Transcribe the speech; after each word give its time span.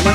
Halo 0.00 0.08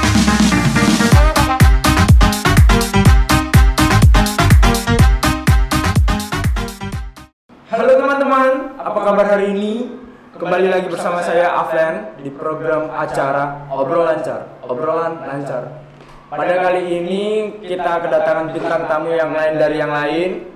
teman-teman, 7.94 8.82
apa 8.82 9.00
kabar 9.06 9.26
hari 9.30 9.54
ini? 9.54 9.94
Kembali 10.42 10.74
lagi 10.74 10.90
bersama 10.90 11.22
saya 11.22 11.54
Aflan 11.54 12.18
di 12.18 12.34
program 12.34 12.90
acara 12.98 13.70
Obrolan 13.70 14.18
Lancar. 14.18 14.58
Obrolan 14.66 15.22
Lancar. 15.22 15.86
Pada 16.34 16.56
kali 16.66 16.82
ini 16.90 17.24
kita 17.62 18.10
kedatangan 18.10 18.58
bintang 18.58 18.90
tamu 18.90 19.14
yang 19.14 19.38
lain 19.38 19.54
dari 19.62 19.78
yang 19.78 19.94
lain. 19.94 20.50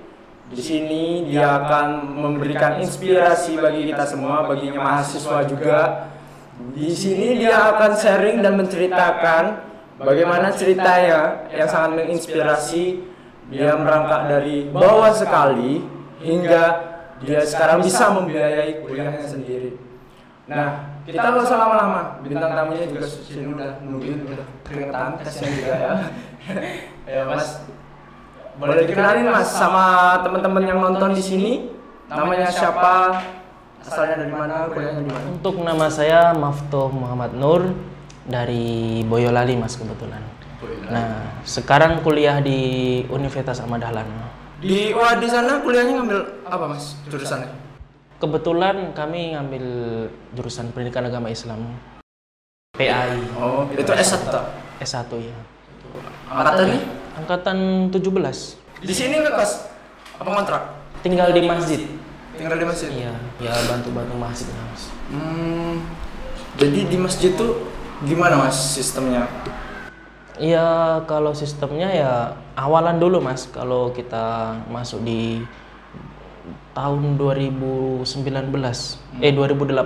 Di 0.50 0.58
sini 0.58 1.30
dia 1.30 1.54
akan 1.54 2.18
memberikan 2.18 2.82
inspirasi 2.82 3.62
bagi 3.62 3.94
kita 3.94 4.10
semua, 4.10 4.42
baginya 4.50 4.82
mahasiswa 4.82 5.46
juga. 5.46 6.09
Di 6.76 6.92
sini 6.92 7.40
dia 7.40 7.72
akan 7.74 7.92
sharing 7.96 8.44
dan 8.44 8.60
menceritakan 8.60 9.44
bagaimana 9.96 10.52
ceritanya 10.52 11.48
yang 11.48 11.68
sangat 11.68 12.04
menginspirasi. 12.04 13.08
Dia 13.50 13.74
merangkak 13.74 14.30
dari 14.30 14.70
bawah 14.70 15.10
sekali 15.10 15.82
hingga 16.22 16.64
dia 17.18 17.42
sekarang 17.42 17.82
bisa 17.82 18.14
membiayai 18.14 18.86
kuliahnya 18.86 19.26
sendiri. 19.26 19.74
Nah, 20.46 21.02
kita 21.02 21.18
nggak 21.34 21.44
usah 21.46 21.58
lama-lama. 21.58 22.02
Bintang 22.22 22.54
tamunya 22.54 22.86
juga 22.86 23.06
sini 23.10 23.50
udah 23.50 23.70
nungguin, 23.82 24.18
udah 24.30 24.46
keringetan, 24.62 25.10
kasihan 25.18 25.50
juga 25.50 25.74
ya. 25.74 25.92
ya 27.18 27.22
Mas, 27.26 27.66
boleh 28.58 28.84
dikenalin 28.86 29.26
Mas 29.34 29.50
sama 29.50 30.18
teman-teman 30.22 30.62
yang 30.62 30.78
nonton 30.78 31.10
di 31.10 31.22
sini. 31.22 31.52
Namanya 32.06 32.50
siapa? 32.50 33.22
Asalnya 33.84 34.20
dari 34.20 34.32
mana? 34.32 34.68
Kuliahnya 34.68 35.02
di 35.04 35.10
mana? 35.10 35.26
Untuk 35.32 35.56
nama 35.64 35.86
saya 35.88 36.36
Mafto 36.36 36.92
Muhammad 36.92 37.32
Nur 37.32 37.72
dari 38.28 39.00
Boyolali 39.08 39.56
Mas 39.56 39.74
kebetulan. 39.80 40.20
Nah, 40.92 41.40
sekarang 41.48 42.04
kuliah 42.04 42.42
di 42.44 43.00
Universitas 43.08 43.64
Ahmad 43.64 43.80
Dahlan. 43.80 44.04
Di 44.60 44.92
wah 44.92 45.16
di 45.16 45.24
sana 45.24 45.64
kuliahnya 45.64 46.04
ngambil 46.04 46.20
apa 46.44 46.64
Mas? 46.68 47.00
Jurusannya? 47.08 47.48
Kebetulan 48.20 48.92
kami 48.92 49.32
ngambil 49.32 49.64
jurusan 50.36 50.68
Pendidikan 50.76 51.08
Agama 51.08 51.32
Islam. 51.32 51.64
PAI 52.76 53.16
Oh, 53.40 53.64
itu 53.72 53.88
S1 53.88 54.28
tak? 54.28 54.44
S1 54.84 55.08
ya. 55.16 55.36
Angkatannya? 56.28 56.80
Angkatan 57.16 57.58
17. 57.88 58.84
Di 58.84 58.92
sini 58.92 59.24
ngekos 59.24 59.52
apa 60.20 60.30
kontrak? 60.36 60.62
Tinggal 61.00 61.32
di 61.32 61.48
masjid. 61.48 61.80
Tinggal 62.40 62.56
di 62.56 62.64
masjid. 62.64 62.88
Iya, 62.88 63.12
ya 63.36 63.52
bantu-bantu 63.68 64.16
masjid 64.16 64.48
lah, 64.48 64.64
Mas. 64.72 64.82
Hmm, 65.12 65.84
jadi 66.56 66.88
di 66.88 66.96
masjid 66.96 67.36
tuh 67.36 67.68
gimana 68.08 68.40
mas 68.40 68.56
sistemnya? 68.56 69.28
Iya, 70.40 71.04
kalau 71.04 71.36
sistemnya 71.36 71.92
ya 71.92 72.12
awalan 72.56 72.96
dulu 72.96 73.20
Mas. 73.20 73.44
Kalau 73.44 73.92
kita 73.92 74.56
masuk 74.72 75.04
di 75.04 75.44
tahun 76.72 77.20
2019 77.20 78.08
eh 79.20 79.32
2018. 79.36 79.84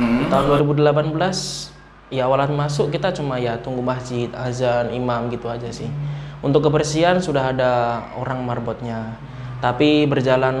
Di 0.00 0.24
tahun 0.32 0.44
2018 0.64 1.68
ya 2.08 2.24
awalan 2.24 2.56
masuk 2.56 2.88
kita 2.88 3.12
cuma 3.12 3.36
ya 3.36 3.60
tunggu 3.60 3.84
masjid, 3.84 4.32
azan, 4.32 4.88
imam 4.88 5.28
gitu 5.28 5.52
aja 5.52 5.68
sih. 5.68 5.92
Untuk 6.40 6.64
kebersihan 6.64 7.20
sudah 7.20 7.52
ada 7.52 7.72
orang 8.16 8.40
marbotnya. 8.40 9.20
Tapi 9.60 10.08
berjalan 10.08 10.56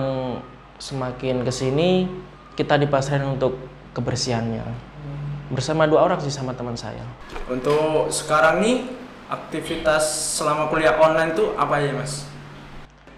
semakin 0.78 1.42
ke 1.42 1.52
sini 1.52 2.06
kita 2.54 2.78
dipasrahin 2.78 3.38
untuk 3.38 3.58
kebersihannya. 3.94 4.62
Bersama 5.50 5.86
dua 5.90 6.06
orang 6.06 6.22
sih 6.22 6.30
sama 6.30 6.54
teman 6.54 6.78
saya. 6.78 7.02
Untuk 7.50 8.10
sekarang 8.14 8.62
nih 8.62 8.86
aktivitas 9.28 10.06
selama 10.38 10.70
kuliah 10.70 10.96
online 10.96 11.34
tuh 11.34 11.52
apa 11.58 11.82
ya 11.82 11.92
mas? 11.92 12.24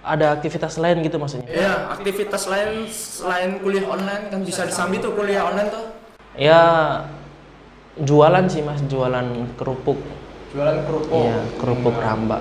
Ada 0.00 0.32
aktivitas 0.32 0.80
lain 0.80 1.04
gitu 1.04 1.20
maksudnya? 1.20 1.46
Iya, 1.46 1.92
aktivitas 1.92 2.48
lain 2.48 2.88
selain 2.88 3.60
kuliah 3.60 3.84
online 3.84 4.32
kan 4.32 4.40
bisa 4.40 4.64
disambi 4.64 4.96
tuh 4.96 5.12
kuliah 5.12 5.44
online 5.44 5.68
tuh. 5.68 5.84
Ya 6.38 6.62
jualan 8.00 8.48
sih 8.48 8.64
mas, 8.64 8.80
jualan 8.88 9.26
kerupuk. 9.60 10.00
Jualan 10.56 10.86
kerupuk. 10.88 11.14
Iya, 11.14 11.38
kerupuk 11.60 11.96
ramba. 12.00 12.40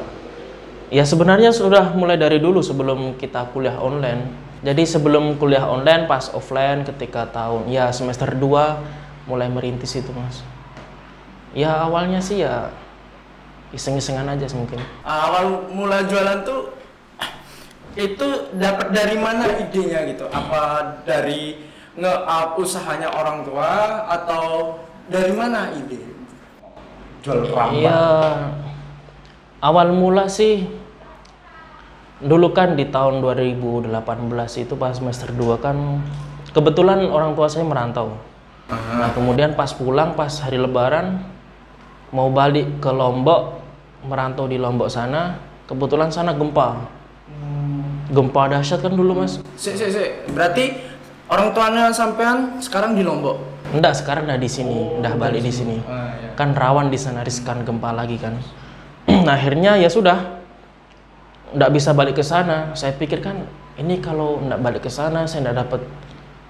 Ya 0.89 1.05
sebenarnya 1.05 1.53
sudah 1.53 1.93
mulai 1.93 2.17
dari 2.17 2.41
dulu 2.41 2.63
sebelum 2.63 3.19
kita 3.19 3.51
kuliah 3.53 3.77
online. 3.77 4.48
Jadi 4.59 4.83
sebelum 4.83 5.39
kuliah 5.39 5.63
online 5.63 6.03
pas 6.03 6.27
offline 6.35 6.83
ketika 6.83 7.31
tahun 7.31 7.71
ya 7.71 7.95
semester 7.95 8.27
2 8.35 9.29
mulai 9.31 9.47
merintis 9.47 9.95
itu 9.95 10.11
mas. 10.11 10.43
Ya 11.55 11.79
awalnya 11.79 12.19
sih 12.19 12.43
ya 12.43 12.67
iseng-isengan 13.71 14.27
aja 14.27 14.51
mungkin. 14.51 14.83
Awal 15.07 15.71
mula 15.71 16.03
jualan 16.03 16.43
tuh 16.43 16.75
itu 17.95 18.27
dapat 18.59 18.91
dari 18.91 19.15
mana 19.15 19.47
idenya 19.47 20.03
gitu? 20.11 20.27
Apa 20.27 21.03
dari 21.07 21.63
nge-up 21.95 22.59
usahanya 22.59 23.09
orang 23.15 23.47
tua 23.47 24.03
atau 24.11 24.75
dari 25.07 25.31
mana 25.31 25.71
ide? 25.71 26.03
Jual 27.23 27.47
rambak. 27.47 27.79
Iya. 27.79 28.03
Awal 29.59 29.91
mula 29.91 30.27
sih 30.31 30.67
dulu 32.19 32.51
kan 32.51 32.75
di 32.75 32.87
tahun 32.91 33.23
2018 33.23 33.91
itu 34.59 34.73
pas 34.75 34.91
semester 34.91 35.31
2 35.31 35.63
kan 35.63 36.03
kebetulan 36.51 37.07
orang 37.07 37.33
tua 37.33 37.47
saya 37.47 37.63
merantau. 37.63 38.19
Nah, 38.69 39.09
kemudian 39.17 39.57
pas 39.57 39.73
pulang 39.73 40.13
pas 40.13 40.29
hari 40.45 40.61
lebaran 40.61 41.25
mau 42.13 42.29
balik 42.29 42.81
ke 42.81 42.91
Lombok, 42.93 43.61
merantau 44.05 44.45
di 44.45 44.61
Lombok 44.61 44.89
sana, 44.89 45.41
kebetulan 45.65 46.13
sana 46.13 46.37
gempa. 46.37 46.85
Gempa 48.09 48.41
dahsyat 48.49 48.81
kan 48.81 48.93
dulu, 48.93 49.21
Mas. 49.21 49.37
Si, 49.53 49.77
si, 49.77 49.85
si. 49.89 50.05
Berarti 50.33 50.81
orang 51.29 51.53
tuanya 51.53 51.93
sampean 51.93 52.57
sekarang 52.57 52.97
di 52.97 53.05
Lombok. 53.05 53.37
Enggak, 53.69 54.01
sekarang 54.01 54.25
udah 54.25 54.41
di 54.41 54.49
sini, 54.49 54.97
udah 54.97 55.13
balik 55.13 55.45
di 55.45 55.53
sini. 55.53 55.77
Ah, 55.85 56.17
iya. 56.17 56.33
Kan 56.33 56.57
rawan 56.57 56.89
di 56.89 56.97
sana 56.97 57.21
riskan 57.21 57.61
gempa 57.61 57.93
lagi 57.93 58.17
kan. 58.17 58.37
Nah, 59.25 59.33
akhirnya 59.33 59.77
ya 59.77 59.89
sudah. 59.89 60.38
Enggak 61.49 61.71
bisa 61.73 61.89
balik 61.97 62.15
ke 62.17 62.23
sana. 62.25 62.73
Saya 62.77 62.93
pikir 62.93 63.25
kan 63.25 63.45
ini 63.79 63.97
kalau 63.97 64.37
enggak 64.43 64.59
balik 64.61 64.81
ke 64.85 64.91
sana 64.91 65.25
saya 65.25 65.47
enggak 65.47 65.65
dapat 65.65 65.81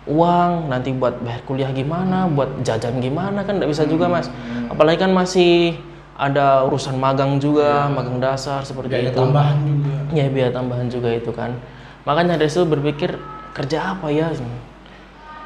uang, 0.09 0.73
nanti 0.73 0.89
buat 0.89 1.21
bayar 1.21 1.41
kuliah 1.45 1.69
gimana, 1.69 2.25
buat 2.25 2.65
jajan 2.65 2.97
gimana 2.99 3.45
kan 3.45 3.61
enggak 3.61 3.71
bisa 3.71 3.85
juga, 3.85 4.09
Mas. 4.09 4.27
Apalagi 4.67 4.99
kan 4.99 5.11
masih 5.13 5.77
ada 6.19 6.67
urusan 6.67 6.99
magang 6.99 7.39
juga, 7.39 7.87
magang 7.87 8.19
dasar 8.19 8.59
seperti 8.67 8.91
Biaya 8.91 9.15
itu. 9.15 9.19
tambahan 9.23 9.57
juga. 9.63 9.95
Ya 10.11 10.25
biaya 10.27 10.51
tambahan 10.51 10.87
juga 10.91 11.09
itu 11.15 11.31
kan. 11.31 11.55
Makanya 12.03 12.35
dari 12.35 12.51
situ 12.51 12.67
berpikir 12.67 13.15
kerja 13.55 13.95
apa 13.95 14.11
ya? 14.11 14.27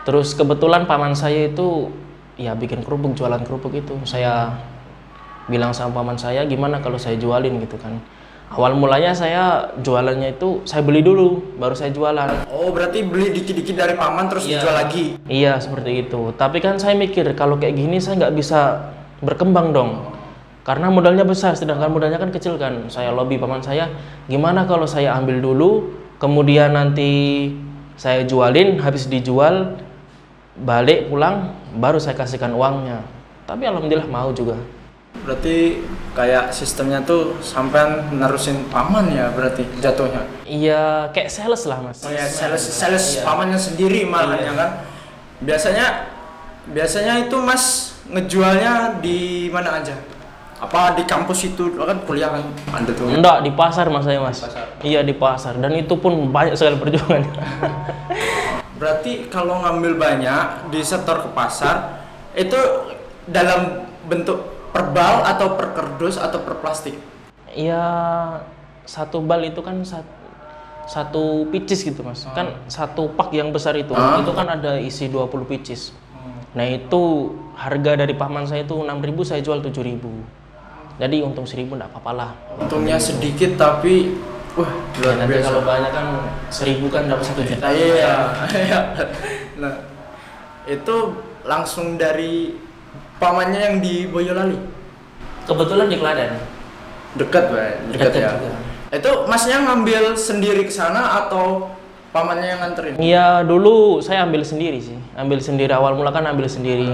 Terus 0.03 0.33
kebetulan 0.33 0.89
paman 0.89 1.13
saya 1.13 1.45
itu 1.51 1.93
ya 2.41 2.57
bikin 2.57 2.81
kerupuk, 2.81 3.13
jualan 3.13 3.45
kerupuk 3.45 3.77
itu. 3.77 3.93
Saya 4.09 4.57
bilang 5.45 5.75
sama 5.77 6.01
paman 6.01 6.17
saya 6.17 6.41
gimana 6.49 6.81
kalau 6.81 6.97
saya 6.97 7.21
jualin 7.21 7.61
gitu 7.61 7.77
kan. 7.77 8.01
Awal 8.53 8.77
mulanya 8.77 9.17
saya 9.17 9.73
jualannya 9.81 10.37
itu 10.37 10.61
saya 10.61 10.85
beli 10.85 11.01
dulu, 11.01 11.57
baru 11.57 11.73
saya 11.73 11.89
jualan. 11.89 12.45
Oh, 12.53 12.69
berarti 12.69 13.01
beli 13.01 13.33
dikit-dikit 13.33 13.73
dari 13.73 13.97
paman 13.97 14.29
terus 14.29 14.45
Iya. 14.45 14.61
dijual 14.61 14.75
lagi. 14.77 15.05
Iya 15.25 15.57
seperti 15.57 16.05
itu. 16.05 16.29
Tapi 16.37 16.61
kan 16.61 16.77
saya 16.77 16.93
mikir 16.93 17.25
kalau 17.33 17.57
kayak 17.57 17.73
gini 17.73 17.97
saya 17.97 18.21
nggak 18.21 18.35
bisa 18.37 18.93
berkembang 19.25 19.73
dong. 19.73 19.91
Karena 20.61 20.93
modalnya 20.93 21.25
besar, 21.25 21.57
sedangkan 21.57 21.89
modalnya 21.89 22.21
kan 22.21 22.29
kecil 22.29 22.61
kan. 22.61 22.93
Saya 22.93 23.09
lobby 23.09 23.41
paman 23.41 23.65
saya, 23.65 23.89
gimana 24.29 24.69
kalau 24.69 24.85
saya 24.85 25.17
ambil 25.17 25.41
dulu, 25.41 25.89
kemudian 26.21 26.77
nanti 26.77 27.49
saya 27.97 28.21
jualin, 28.21 28.77
habis 28.79 29.09
dijual, 29.09 29.81
balik 30.61 31.09
pulang, 31.09 31.57
baru 31.81 31.97
saya 31.97 32.13
kasihkan 32.13 32.53
uangnya. 32.53 33.01
Tapi 33.49 33.65
alhamdulillah 33.65 34.07
mau 34.07 34.29
juga. 34.29 34.55
Berarti 35.13 35.85
kayak 36.13 36.49
sistemnya 36.49 36.99
tuh 37.05 37.37
sampean 37.39 38.09
nerusin 38.11 38.65
paman 38.67 39.13
ya 39.13 39.29
berarti 39.29 39.61
jatuhnya. 39.77 40.25
Iya, 40.43 41.13
kayak 41.13 41.29
sales 41.29 41.63
lah 41.63 41.79
mas. 41.79 42.01
Oh 42.01 42.09
ya, 42.09 42.25
sales 42.25 42.59
sales 42.59 43.05
Iya. 43.17 43.21
pamannya 43.23 43.55
sendiri 43.55 44.03
malah 44.03 44.35
Iya. 44.35 44.49
ya 44.49 44.53
kan. 44.57 44.69
Biasanya 45.43 45.85
biasanya 46.65 47.13
itu 47.27 47.35
Mas 47.37 47.95
ngejualnya 48.07 48.99
di 48.99 49.47
mana 49.51 49.79
aja? 49.79 49.95
Apa 50.63 50.95
di 50.95 51.03
kampus 51.03 51.43
itu 51.45 51.75
kan 51.75 51.99
kuliah 52.07 52.31
kan 52.31 52.43
ada 52.71 52.91
tuh. 52.95 53.11
Enggak, 53.11 53.43
di 53.43 53.51
pasar 53.51 53.91
mas 53.91 54.07
saya 54.07 54.23
mas. 54.23 54.39
Iya 54.79 55.03
di 55.03 55.11
pasar, 55.11 55.59
dan 55.59 55.75
itu 55.75 55.91
pun 55.99 56.31
banyak 56.31 56.55
sekali 56.55 56.79
perjuangan. 56.79 57.23
Berarti 58.79 59.27
kalau 59.27 59.59
ngambil 59.59 59.99
banyak 59.99 60.71
di 60.71 60.79
setor 60.79 61.19
ke 61.19 61.29
pasar 61.35 62.03
itu 62.31 62.55
dalam 63.27 63.83
bentuk 64.07 64.52
perbal 64.73 65.21
atau 65.23 65.53
per 65.53 65.71
kardus 65.71 66.17
atau 66.17 66.41
per 66.41 66.57
plastik. 66.57 66.97
Iya 67.47 67.85
satu 68.83 69.21
bal 69.21 69.45
itu 69.45 69.61
kan 69.61 69.79
sat- 69.83 70.21
satu 70.83 71.47
picis 71.47 71.79
gitu 71.81 72.03
mas 72.03 72.27
kan 72.27 72.59
satu 72.67 73.07
pak 73.09 73.31
yang 73.31 73.49
besar 73.49 73.71
itu 73.73 73.93
Ah. 73.93 74.19
itu 74.19 74.27
kan 74.29 74.51
ada 74.51 74.75
isi 74.75 75.07
20 75.07 75.23
picis 75.45 75.95
Nah 76.51 76.65
itu 76.65 77.01
harga 77.55 77.95
dari 77.95 78.13
paman 78.13 78.43
saya 78.43 78.61
itu 78.61 78.75
6.000 78.75 78.93
saya 79.23 79.41
jual 79.41 79.57
7.000. 79.57 80.05
Jadi 80.95 81.17
untung 81.19 81.45
1.000 81.45 81.73
enggak 81.73 81.89
apa-apa 81.89 82.11
lah. 82.13 82.29
Untungnya 82.55 82.93
sedikit 82.95 83.57
tapi 83.57 84.13
wah 84.53 84.69
Ya, 84.93 85.01
luar 85.01 85.15
nanti 85.17 85.33
biasa. 85.33 85.47
kalau 85.49 85.61
banyak 85.63 85.91
kan 85.91 86.07
1.000 86.53 86.85
kan 86.87 87.03
dapat 87.07 87.25
1 87.25 87.41
juta. 87.43 87.67
Iya, 87.67 87.85
iya. 87.89 88.79
Nah, 89.57 89.73
itu 90.63 90.95
langsung 91.41 91.95
dari 91.95 92.53
pamannya 93.17 93.59
yang 93.59 93.75
di 93.81 94.07
Boyolali. 94.07 94.57
Kebetulan 95.43 95.87
di 95.91 95.97
Klaten. 95.99 96.31
Dekat, 97.19 97.43
Pak. 97.51 97.93
Dekat 97.93 98.09
Dekat 98.09 98.13
ya. 98.15 98.29
juga. 98.37 98.51
Itu 98.93 99.11
masnya 99.25 99.57
ngambil 99.65 100.13
sendiri 100.13 100.69
ke 100.69 100.73
sana 100.73 101.25
atau 101.25 101.73
pamannya 102.13 102.47
yang 102.53 102.61
nganterin? 102.61 102.93
Iya 103.01 103.27
dulu 103.41 103.99
saya 104.05 104.21
ambil 104.21 104.45
sendiri 104.45 104.77
sih, 104.77 104.93
ambil 105.17 105.41
sendiri 105.41 105.73
awal 105.73 105.97
mula 105.97 106.13
kan 106.13 106.29
ambil 106.29 106.45
sendiri. 106.45 106.93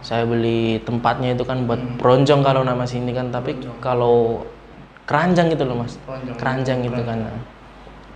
Saya 0.00 0.24
beli 0.24 0.80
tempatnya 0.84 1.32
itu 1.36 1.44
kan 1.44 1.64
buat 1.68 1.80
peronjong 2.00 2.40
kalau 2.40 2.64
nama 2.64 2.84
sini 2.88 3.12
kan, 3.12 3.28
tapi 3.32 3.56
kalau 3.84 4.44
keranjang 5.04 5.52
gitu 5.52 5.64
loh 5.68 5.84
mas, 5.84 5.96
Keranjang. 6.08 6.36
keranjang 6.40 6.78
gitu 6.88 7.00
kan. 7.04 7.18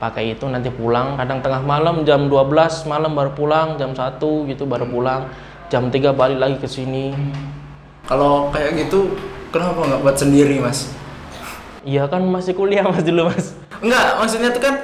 Pakai 0.00 0.32
itu 0.36 0.44
nanti 0.48 0.68
pulang, 0.72 1.16
kadang 1.16 1.40
tengah 1.44 1.60
malam 1.64 2.04
jam 2.08 2.28
12 2.28 2.88
malam 2.88 3.12
baru 3.12 3.32
pulang, 3.36 3.76
jam 3.76 3.92
1 3.92 4.16
gitu 4.48 4.64
baru 4.64 4.84
pulang, 4.88 5.28
jam 5.74 5.90
3 5.90 6.14
balik 6.14 6.38
lagi 6.38 6.56
ke 6.62 6.70
sini. 6.70 7.10
Kalau 8.06 8.54
kayak 8.54 8.86
gitu, 8.86 9.18
kenapa 9.50 9.82
nggak 9.82 10.00
buat 10.06 10.14
sendiri, 10.14 10.62
Mas? 10.62 10.94
Iya 11.82 12.06
kan 12.06 12.22
masih 12.24 12.54
kuliah 12.56 12.80
mas 12.80 13.04
dulu 13.04 13.28
mas. 13.28 13.52
Enggak, 13.84 14.16
maksudnya 14.16 14.48
tuh 14.56 14.62
kan 14.64 14.74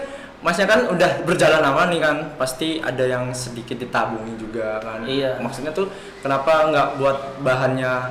Masnya 0.41 0.65
kan 0.65 0.89
udah 0.89 1.21
berjalan 1.29 1.61
lama 1.61 1.93
nih 1.93 2.01
kan, 2.01 2.17
pasti 2.41 2.81
ada 2.81 3.05
yang 3.05 3.29
sedikit 3.37 3.77
ditabungi 3.77 4.41
juga 4.41 4.81
kan. 4.81 5.05
Iya. 5.05 5.37
Maksudnya 5.37 5.69
tuh 5.69 5.93
kenapa 6.25 6.65
nggak 6.73 6.89
buat 6.97 7.19
bahannya 7.45 8.09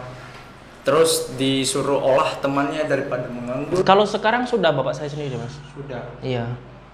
terus 0.86 1.34
disuruh 1.42 1.98
olah 1.98 2.38
temannya 2.38 2.86
daripada 2.86 3.26
menganggur? 3.34 3.82
Kalau 3.82 4.06
sekarang 4.06 4.46
sudah 4.46 4.70
bapak 4.70 4.94
saya 4.94 5.10
sendiri 5.10 5.42
mas. 5.42 5.58
Sudah. 5.74 6.06
Iya. 6.22 6.46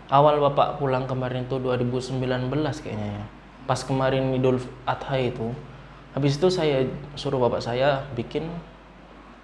Awal 0.07 0.37
Bapak 0.37 0.79
pulang 0.79 1.03
kemarin 1.03 1.49
itu 1.49 1.59
2019 1.59 2.21
kayaknya 2.79 3.09
ya. 3.19 3.25
Pas 3.67 3.81
kemarin 3.83 4.37
Idul 4.37 4.61
Adha 4.87 5.19
itu. 5.19 5.51
Habis 6.15 6.39
itu 6.39 6.47
saya 6.47 6.88
suruh 7.19 7.44
Bapak 7.44 7.59
saya 7.59 8.07
bikin 8.15 8.47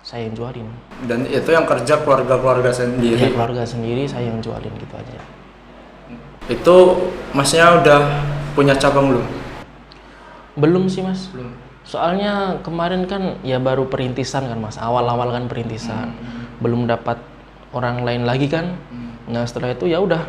saya 0.01 0.25
yang 0.25 0.33
jualin. 0.33 0.67
Dan 1.03 1.27
itu 1.27 1.51
yang 1.51 1.67
kerja 1.67 1.99
keluarga-keluarga 1.99 2.71
Ya, 2.71 2.79
sendiri. 2.87 3.27
keluarga 3.35 3.67
sendiri 3.67 4.07
saya 4.07 4.31
yang 4.31 4.39
jualin 4.39 4.71
gitu 4.79 4.95
aja. 4.95 5.19
Itu 6.47 6.75
Masnya 7.35 7.83
udah 7.83 8.01
punya 8.55 8.73
cabang 8.79 9.11
belum? 9.11 9.25
Belum 10.57 10.83
sih, 10.87 11.03
Mas. 11.03 11.27
Belum. 11.35 11.51
Soalnya 11.83 12.63
kemarin 12.63 13.03
kan 13.03 13.35
ya 13.43 13.59
baru 13.59 13.91
perintisan 13.91 14.47
kan, 14.47 14.57
Mas. 14.57 14.79
Awal-awal 14.79 15.27
kan 15.35 15.51
perintisan. 15.51 16.15
Belum 16.63 16.87
dapat 16.87 17.19
orang 17.75 18.07
lain 18.07 18.23
lagi 18.23 18.47
kan. 18.47 18.79
Nah, 19.27 19.43
setelah 19.43 19.75
itu 19.75 19.91
ya 19.91 19.99
udah 19.99 20.23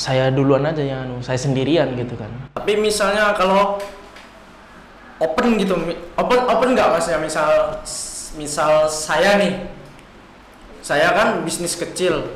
saya 0.00 0.32
duluan 0.32 0.64
aja 0.64 0.80
yang 0.80 1.04
anu, 1.04 1.20
saya 1.20 1.36
sendirian 1.36 1.92
gitu 1.94 2.16
kan. 2.16 2.32
Tapi 2.56 2.80
misalnya 2.80 3.36
kalau 3.36 3.76
open 5.20 5.46
gitu, 5.56 5.76
open 6.16 6.38
open 6.42 6.68
nggak 6.72 6.88
mas 6.90 7.06
ya 7.06 7.16
misal 7.16 7.76
misal 8.32 8.84
saya 8.86 9.36
nih, 9.36 9.68
saya 10.80 11.12
kan 11.12 11.28
bisnis 11.40 11.76
kecil, 11.76 12.32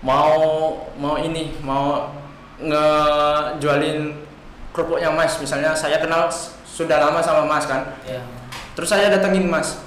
mau 0.00 0.34
mau 0.94 1.16
ini 1.16 1.52
mau 1.60 2.08
ngejualin 2.56 4.14
kerupuknya 4.70 5.10
mas, 5.10 5.38
misalnya 5.38 5.70
saya 5.72 5.98
kenal 5.98 6.26
sudah 6.64 6.98
lama 6.98 7.20
sama 7.20 7.44
mas 7.44 7.64
kan, 7.64 7.94
Iya. 8.02 8.22
terus 8.72 8.88
saya 8.88 9.06
datengin 9.08 9.46
mas, 9.46 9.78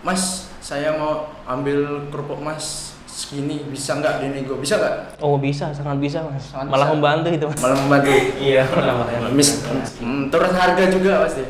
mas 0.00 0.50
saya 0.58 0.90
mau 0.92 1.30
ambil 1.46 2.10
kerupuk 2.10 2.40
mas 2.40 2.94
segini 3.06 3.64
bisa 3.64 3.94
nggak 3.94 4.20
dinego 4.20 4.58
bisa 4.58 4.76
nggak 4.76 5.22
Oh 5.24 5.38
bisa, 5.38 5.72
sangat 5.72 5.96
bisa 5.96 6.20
mas. 6.20 6.52
Sangat 6.52 6.68
Malah 6.68 6.84
bisa. 6.84 6.94
membantu 6.94 7.28
itu 7.30 7.44
mas. 7.46 7.58
malah 7.58 7.76
membantu 7.78 8.10
Iya, 8.36 8.62
hmm, 10.02 10.22
turun 10.28 10.52
harga 10.52 10.84
juga 10.90 11.24
pasti 11.24 11.44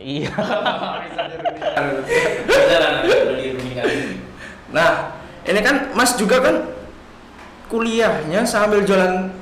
Iya. 0.00 0.32
Nah, 4.70 5.18
ini 5.42 5.60
kan 5.66 5.90
Mas 5.98 6.14
juga 6.14 6.38
kan 6.38 6.62
kuliahnya 7.66 8.46
sambil 8.46 8.86
jualan 8.86 9.34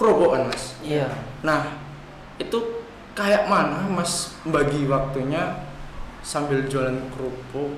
kerupuk 0.00 0.32
kan 0.32 0.48
Mas. 0.48 0.80
Iya. 0.80 1.12
Nah, 1.44 1.76
itu 2.40 2.84
kayak 3.12 3.52
mana 3.52 3.84
Mas 3.92 4.32
bagi 4.48 4.88
waktunya 4.88 5.60
sambil 6.24 6.64
jualan 6.64 6.96
kerupuk 7.12 7.76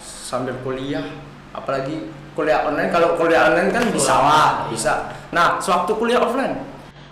sambil 0.00 0.56
kuliah, 0.64 1.04
apalagi 1.52 2.08
kuliah 2.32 2.64
online. 2.64 2.88
Kalau 2.88 3.20
kuliah 3.20 3.52
online 3.52 3.68
kan 3.68 3.84
bisa 3.92 4.14
lah, 4.16 4.50
bisa. 4.72 5.12
Nah, 5.34 5.60
sewaktu 5.60 5.92
kuliah 6.00 6.24
offline, 6.24 6.56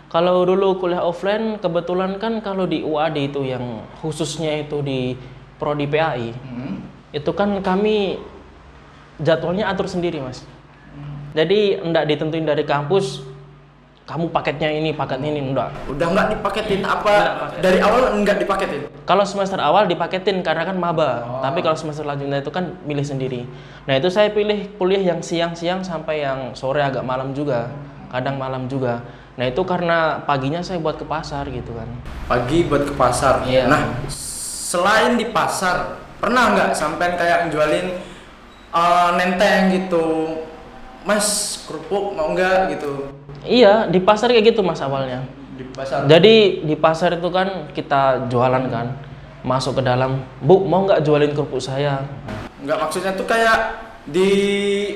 Kalau 0.08 0.40
dulu 0.49 0.81
kuliah 0.81 1.05
offline, 1.05 1.60
kebetulan 1.60 2.16
kan 2.16 2.40
kalau 2.40 2.64
di 2.64 2.81
UAD 2.81 3.28
itu 3.28 3.44
yang 3.44 3.84
khususnya 4.00 4.64
itu 4.64 4.81
di 4.81 5.12
prodi 5.60 5.84
PAI, 5.84 6.32
itu 7.12 7.31
kan 7.37 7.60
kami 7.60 8.16
jadwalnya 9.20 9.69
atur 9.69 9.84
sendiri 9.84 10.25
mas. 10.25 10.49
Jadi 11.37 11.76
enggak 11.76 12.08
ditentuin 12.08 12.49
dari 12.49 12.64
kampus, 12.64 13.20
kamu 14.08 14.32
paketnya 14.32 14.72
ini, 14.72 14.96
paketnya 14.96 15.28
ini 15.28 15.52
enggak. 15.52 15.76
udah 15.93 16.06
nggak 16.08 16.26
dipaketin 16.40 16.81
apa 16.88 17.12
Nggak 17.12 17.37
paket. 17.37 17.60
dari 17.60 17.78
awal 17.84 18.00
nggak 18.25 18.37
dipaketin. 18.40 18.81
Kalau 19.05 19.25
semester 19.28 19.60
awal 19.60 19.84
dipaketin 19.84 20.40
karena 20.40 20.64
kan 20.64 20.81
maba, 20.81 21.37
tapi 21.44 21.60
kalau 21.60 21.76
semester 21.76 22.08
selanjutnya 22.08 22.40
itu 22.40 22.49
kan 22.49 22.81
milih 22.88 23.05
sendiri. 23.05 23.44
Nah 23.84 24.00
itu 24.00 24.08
saya 24.08 24.32
pilih 24.32 24.72
kuliah 24.81 25.05
yang 25.12 25.20
siang-siang 25.20 25.84
sampai 25.84 26.25
yang 26.25 26.56
sore 26.56 26.81
agak 26.81 27.05
malam 27.05 27.37
juga, 27.37 27.69
kadang 28.08 28.40
malam 28.40 28.64
juga. 28.72 29.05
Nah 29.38 29.46
itu 29.46 29.62
karena 29.62 30.19
paginya 30.26 30.58
saya 30.58 30.82
buat 30.82 30.99
ke 30.99 31.06
pasar 31.06 31.46
gitu 31.46 31.70
kan. 31.70 31.87
Pagi 32.26 32.67
buat 32.67 32.90
ke 32.90 32.94
pasar. 32.99 33.46
Iya. 33.46 33.70
Nah, 33.70 34.02
selain 34.11 35.14
di 35.14 35.31
pasar, 35.31 36.02
pernah 36.19 36.58
nggak 36.58 36.75
sampai 36.75 37.14
kayak 37.14 37.55
jualin 37.55 38.02
eh, 38.75 39.11
nenteng 39.14 39.70
gitu, 39.70 40.43
Mas 41.06 41.62
kerupuk 41.64 42.19
mau 42.19 42.35
nggak 42.35 42.75
gitu 42.76 43.14
Iya 43.46 43.87
di 43.87 44.02
pasar 44.02 44.35
kayak 44.35 44.52
gitu 44.52 44.61
mas 44.67 44.82
awalnya. 44.82 45.23
di 45.55 45.64
pasar? 45.70 46.06
Jadi 46.11 46.67
di 46.67 46.75
pasar 46.75 47.19
itu 47.19 47.31
kan 47.31 47.70
kita 47.70 48.26
jualan 48.31 48.67
kan, 48.70 48.99
masuk 49.46 49.79
ke 49.79 49.82
dalam, 49.87 50.23
bu 50.43 50.67
mau 50.67 50.87
nggak 50.87 51.06
jualin 51.06 51.31
kerupuk 51.34 51.62
saya? 51.62 52.02
Nggak 52.63 52.79
maksudnya 52.79 53.15
tuh 53.15 53.27
kayak 53.27 53.88
di 54.08 54.31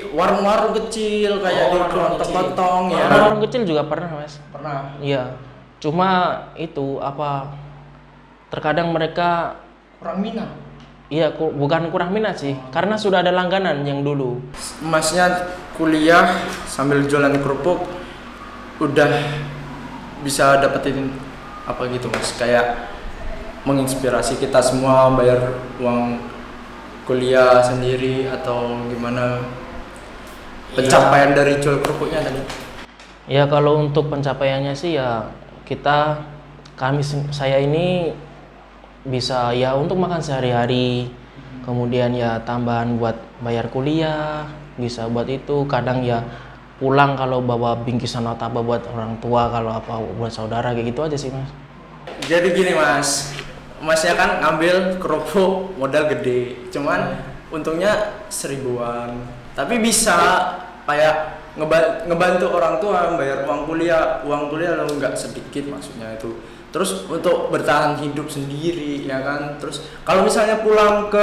warung-warung 0.09 0.73
kecil 0.73 1.37
kayak 1.37 1.65
di 1.69 1.77
kelontong-kelontong 1.85 2.83
ya. 2.89 3.05
Orang 3.29 3.41
kecil 3.45 3.61
juga 3.63 3.85
pernah 3.85 4.09
mas. 4.17 4.41
Pernah. 4.49 4.97
Iya. 4.97 5.37
Cuma 5.77 6.09
itu 6.57 6.97
apa? 6.97 7.53
Terkadang 8.49 8.89
mereka 8.89 9.59
Kurang 10.01 10.19
minat. 10.19 10.49
Iya, 11.07 11.29
ku- 11.37 11.53
bukan 11.53 11.93
kurang 11.93 12.09
minat 12.09 12.41
sih, 12.41 12.57
karena 12.73 12.97
sudah 12.97 13.21
ada 13.21 13.29
langganan 13.29 13.85
yang 13.85 14.01
dulu. 14.01 14.41
Masnya 14.81 15.45
kuliah 15.77 16.25
sambil 16.65 17.05
jualan 17.05 17.37
kerupuk 17.37 17.85
udah 18.81 19.09
bisa 20.25 20.57
dapetin 20.57 21.13
apa 21.63 21.85
gitu 21.87 22.09
mas 22.09 22.33
kayak 22.35 22.89
menginspirasi 23.63 24.41
kita 24.41 24.59
semua 24.59 25.07
bayar 25.15 25.55
uang 25.79 26.19
kuliah 27.03 27.59
sendiri 27.59 28.27
atau 28.31 28.79
gimana? 28.87 29.43
Pencapaian 30.73 31.37
dari 31.37 31.61
jual 31.61 31.83
kerupuknya 31.85 32.25
tadi. 32.25 32.41
Ya 33.29 33.45
kalau 33.45 33.79
untuk 33.79 34.09
pencapaiannya 34.09 34.73
sih 34.73 34.97
ya 34.97 35.29
kita 35.63 36.25
kami 36.73 37.05
saya 37.29 37.61
ini 37.61 38.11
bisa 39.05 39.53
ya 39.53 39.77
untuk 39.77 40.01
makan 40.01 40.23
sehari-hari, 40.23 41.11
kemudian 41.61 42.17
ya 42.17 42.41
tambahan 42.41 42.97
buat 42.97 43.15
bayar 43.45 43.69
kuliah, 43.69 44.49
bisa 44.79 45.05
buat 45.05 45.29
itu. 45.29 45.69
Kadang 45.69 46.01
ya 46.01 46.25
pulang 46.81 47.13
kalau 47.13 47.39
bawa 47.39 47.77
bingkisan 47.85 48.25
atau 48.25 48.49
apa 48.49 48.59
buat 48.59 48.81
orang 48.91 49.21
tua, 49.21 49.47
kalau 49.53 49.71
apa 49.71 50.01
buat 50.17 50.33
saudara 50.33 50.73
kayak 50.73 50.89
gitu 50.89 51.05
aja 51.05 51.15
sih 51.15 51.29
mas. 51.29 51.51
jadi 52.27 52.47
gini 52.55 52.73
mas 52.75 53.31
masnya 53.83 54.15
kan 54.15 54.39
ngambil 54.39 54.97
kerupuk 54.97 55.75
modal 55.75 56.07
gede. 56.07 56.71
Cuman 56.71 57.19
untungnya 57.51 58.23
seribuan. 58.31 59.19
Tapi 59.53 59.77
bisa 59.83 60.17
kayak 60.87 61.43
ngeba- 61.59 62.07
ngebantu 62.09 62.47
orang 62.49 62.79
tua 62.79 63.13
bayar 63.19 63.45
uang 63.45 63.67
kuliah. 63.69 64.23
Uang 64.25 64.49
kuliah 64.49 64.79
lo 64.79 64.87
nggak 64.87 65.13
sedikit 65.13 65.67
maksudnya 65.69 66.15
itu. 66.15 66.31
Terus 66.73 67.05
untuk 67.05 67.53
bertahan 67.53 68.01
hidup 68.01 68.31
sendiri 68.31 69.05
ya 69.05 69.21
kan? 69.21 69.61
Terus 69.61 69.85
kalau 70.01 70.25
misalnya 70.25 70.63
pulang 70.65 71.13
ke 71.13 71.21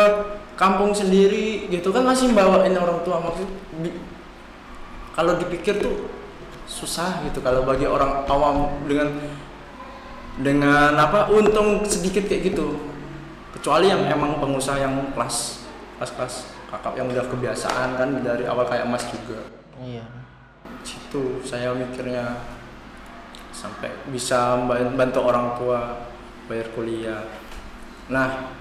kampung 0.54 0.94
sendiri 0.94 1.66
gitu 1.72 1.90
kan 1.90 2.06
masih 2.06 2.30
bawain 2.30 2.76
orang 2.76 3.02
tua. 3.02 3.18
Maksud 3.18 3.48
bi- 3.82 3.98
kalau 5.16 5.34
dipikir 5.40 5.82
tuh 5.82 6.06
susah 6.70 7.24
gitu. 7.26 7.42
Kalau 7.42 7.66
bagi 7.66 7.88
orang 7.90 8.22
awam 8.30 8.78
dengan 8.86 9.10
dengan 10.40 10.96
apa 10.96 11.28
untung 11.32 11.84
sedikit 11.84 12.26
kayak 12.26 12.52
gitu. 12.52 12.76
Kecuali 13.56 13.92
yang 13.92 14.08
emang 14.08 14.40
pengusaha 14.40 14.80
yang 14.80 15.12
kelas 15.12 15.68
kelas 16.00 16.12
kelas 16.16 16.34
kakak 16.72 16.96
yang 16.96 17.06
udah 17.12 17.26
kebiasaan 17.28 17.98
kan 18.00 18.08
dari 18.24 18.48
awal 18.48 18.64
kayak 18.64 18.88
mas 18.88 19.04
juga. 19.10 19.44
Iya. 19.76 20.06
Situ 20.80 21.44
saya 21.44 21.76
mikirnya 21.76 22.40
sampai 23.52 23.92
bisa 24.08 24.56
bantu 24.96 25.20
orang 25.20 25.60
tua 25.60 26.08
bayar 26.48 26.72
kuliah. 26.72 27.20
Nah 28.08 28.56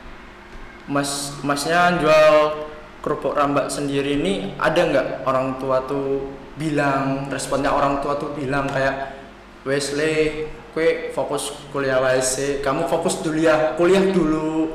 mas 0.89 1.39
masnya 1.45 1.95
jual 2.01 2.67
kerupuk 2.99 3.37
rambak 3.37 3.71
sendiri 3.71 4.19
ini 4.19 4.59
ada 4.59 4.83
nggak 4.83 5.07
orang 5.23 5.55
tua 5.61 5.87
tuh 5.87 6.35
bilang 6.59 7.31
responnya 7.31 7.71
orang 7.71 8.03
tua 8.03 8.19
tuh 8.19 8.35
bilang 8.35 8.67
kayak 8.67 9.15
Wesley 9.63 10.49
kue 10.73 11.09
fokus 11.15 11.55
kuliah 11.73 11.97
WC 12.01 12.61
kamu 12.61 12.85
fokus 12.85 13.21
dulu 13.25 13.39
ya 13.41 13.73
kuliah 13.75 14.03
dulu 14.09 14.73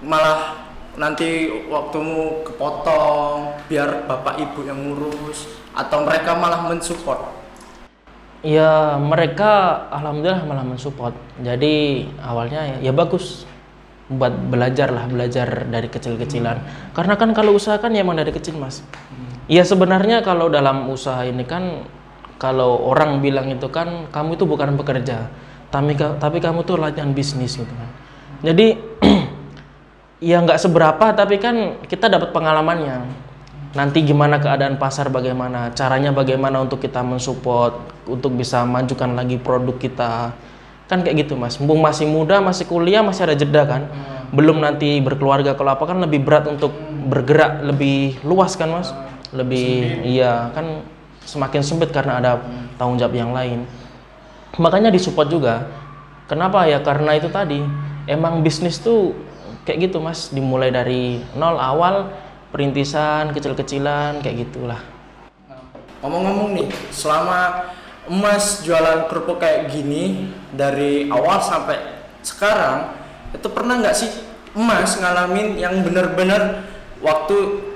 malah 0.00 0.68
nanti 0.96 1.52
waktumu 1.68 2.44
kepotong 2.44 3.52
biar 3.68 4.08
bapak 4.08 4.40
ibu 4.40 4.64
yang 4.64 4.80
ngurus 4.80 5.44
atau 5.76 6.08
mereka 6.08 6.32
malah 6.36 6.64
mensupport 6.64 7.36
Ya 8.46 8.94
mereka 9.02 9.82
alhamdulillah 9.90 10.46
malah 10.46 10.62
mensupport. 10.62 11.10
Jadi 11.42 12.06
awalnya 12.22 12.78
ya, 12.78 12.90
ya 12.90 12.92
bagus 12.94 13.42
buat 14.06 14.30
belajar 14.30 14.94
lah 14.94 15.10
belajar 15.10 15.66
dari 15.66 15.90
kecil-kecilan. 15.90 16.62
Karena 16.94 17.18
kan 17.18 17.34
kalau 17.34 17.58
usaha 17.58 17.74
kan 17.82 17.90
ya 17.90 18.06
emang 18.06 18.14
dari 18.20 18.30
kecil 18.30 18.54
mas. 18.54 18.86
Ya 19.50 19.66
sebenarnya 19.66 20.22
kalau 20.22 20.46
dalam 20.46 20.86
usaha 20.86 21.26
ini 21.26 21.42
kan 21.42 21.90
kalau 22.36 22.84
orang 22.84 23.24
bilang 23.24 23.48
itu 23.48 23.68
kan 23.72 24.12
kamu 24.12 24.36
itu 24.36 24.44
bukan 24.44 24.76
pekerja, 24.76 25.32
tapi 25.72 25.96
tapi 25.96 26.38
kamu 26.40 26.68
tuh 26.68 26.76
latihan 26.76 27.10
bisnis 27.16 27.56
gitu 27.56 27.72
kan. 27.72 27.88
Jadi 28.44 28.76
ya 30.30 30.44
nggak 30.44 30.60
seberapa 30.60 31.16
tapi 31.16 31.40
kan 31.40 31.80
kita 31.88 32.12
dapat 32.12 32.36
pengalamannya. 32.36 33.24
Nanti 33.76 34.00
gimana 34.04 34.40
keadaan 34.40 34.80
pasar 34.80 35.12
bagaimana 35.12 35.68
caranya 35.76 36.08
bagaimana 36.08 36.64
untuk 36.64 36.80
kita 36.80 37.04
mensupport 37.04 37.76
untuk 38.08 38.32
bisa 38.32 38.64
majukan 38.64 39.12
lagi 39.16 39.36
produk 39.36 39.76
kita. 39.76 40.32
Kan 40.88 41.04
kayak 41.04 41.26
gitu 41.28 41.36
mas. 41.36 41.56
Mumpung 41.60 41.84
masih 41.84 42.08
muda 42.08 42.40
masih 42.40 42.64
kuliah 42.68 43.00
masih 43.04 43.28
ada 43.28 43.36
jeda 43.36 43.64
kan. 43.64 43.88
Belum 44.32 44.60
nanti 44.60 45.00
berkeluarga 45.00 45.56
kalau 45.56 45.72
apa 45.72 45.84
kan 45.88 46.00
lebih 46.04 46.24
berat 46.24 46.48
untuk 46.48 46.72
bergerak 47.08 47.64
lebih 47.64 48.20
luas 48.24 48.56
kan 48.56 48.68
mas? 48.72 48.92
Lebih 49.32 50.04
iya 50.08 50.52
kan 50.56 50.95
semakin 51.26 51.60
sempit 51.60 51.90
karena 51.90 52.22
ada 52.22 52.32
tanggung 52.78 52.96
jawab 52.96 53.12
yang 53.18 53.34
lain. 53.34 53.66
Makanya 54.56 54.94
disupport 54.94 55.28
juga. 55.28 55.54
Kenapa 56.30 56.64
ya? 56.64 56.80
Karena 56.80 57.18
itu 57.18 57.28
tadi 57.28 57.60
emang 58.06 58.40
bisnis 58.40 58.78
tuh 58.80 59.12
kayak 59.66 59.90
gitu 59.90 59.98
mas. 60.00 60.30
Dimulai 60.30 60.70
dari 60.70 61.20
nol 61.34 61.58
awal 61.58 62.14
perintisan 62.54 63.34
kecil-kecilan 63.34 64.22
kayak 64.22 64.48
gitulah. 64.48 64.80
Ngomong-ngomong 66.00 66.54
nih 66.56 66.68
selama 66.94 67.74
emas 68.06 68.62
jualan 68.62 69.10
kerupuk 69.10 69.42
kayak 69.42 69.68
gini 69.74 70.30
dari 70.54 71.10
awal 71.10 71.42
sampai 71.42 72.06
sekarang 72.22 72.94
itu 73.34 73.48
pernah 73.50 73.82
nggak 73.82 73.96
sih 73.98 74.10
emas 74.54 74.96
ngalamin 74.98 75.58
yang 75.58 75.82
bener-bener 75.82 76.62
waktu 77.02 77.66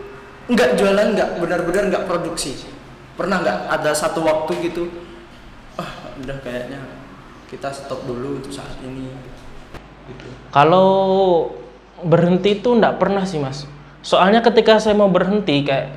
nggak 0.50 0.78
jualan 0.78 1.06
nggak 1.14 1.30
benar-benar 1.42 1.82
nggak 1.90 2.04
produksi 2.06 2.56
pernah 3.20 3.44
nggak 3.44 3.58
ada 3.68 3.92
satu 3.92 4.24
waktu 4.24 4.72
gitu 4.72 4.88
ah 5.76 6.16
udah 6.16 6.40
kayaknya 6.40 6.80
kita 7.52 7.68
stop 7.68 8.08
dulu 8.08 8.40
untuk 8.40 8.48
saat 8.48 8.80
ini 8.80 9.12
gitu. 10.08 10.28
Kalau 10.48 10.88
berhenti 12.00 12.56
tuh 12.64 12.80
nggak 12.80 12.96
pernah 12.96 13.28
sih 13.28 13.36
mas. 13.36 13.68
Soalnya 14.00 14.40
ketika 14.40 14.80
saya 14.80 14.96
mau 14.96 15.12
berhenti 15.12 15.60
kayak 15.60 15.92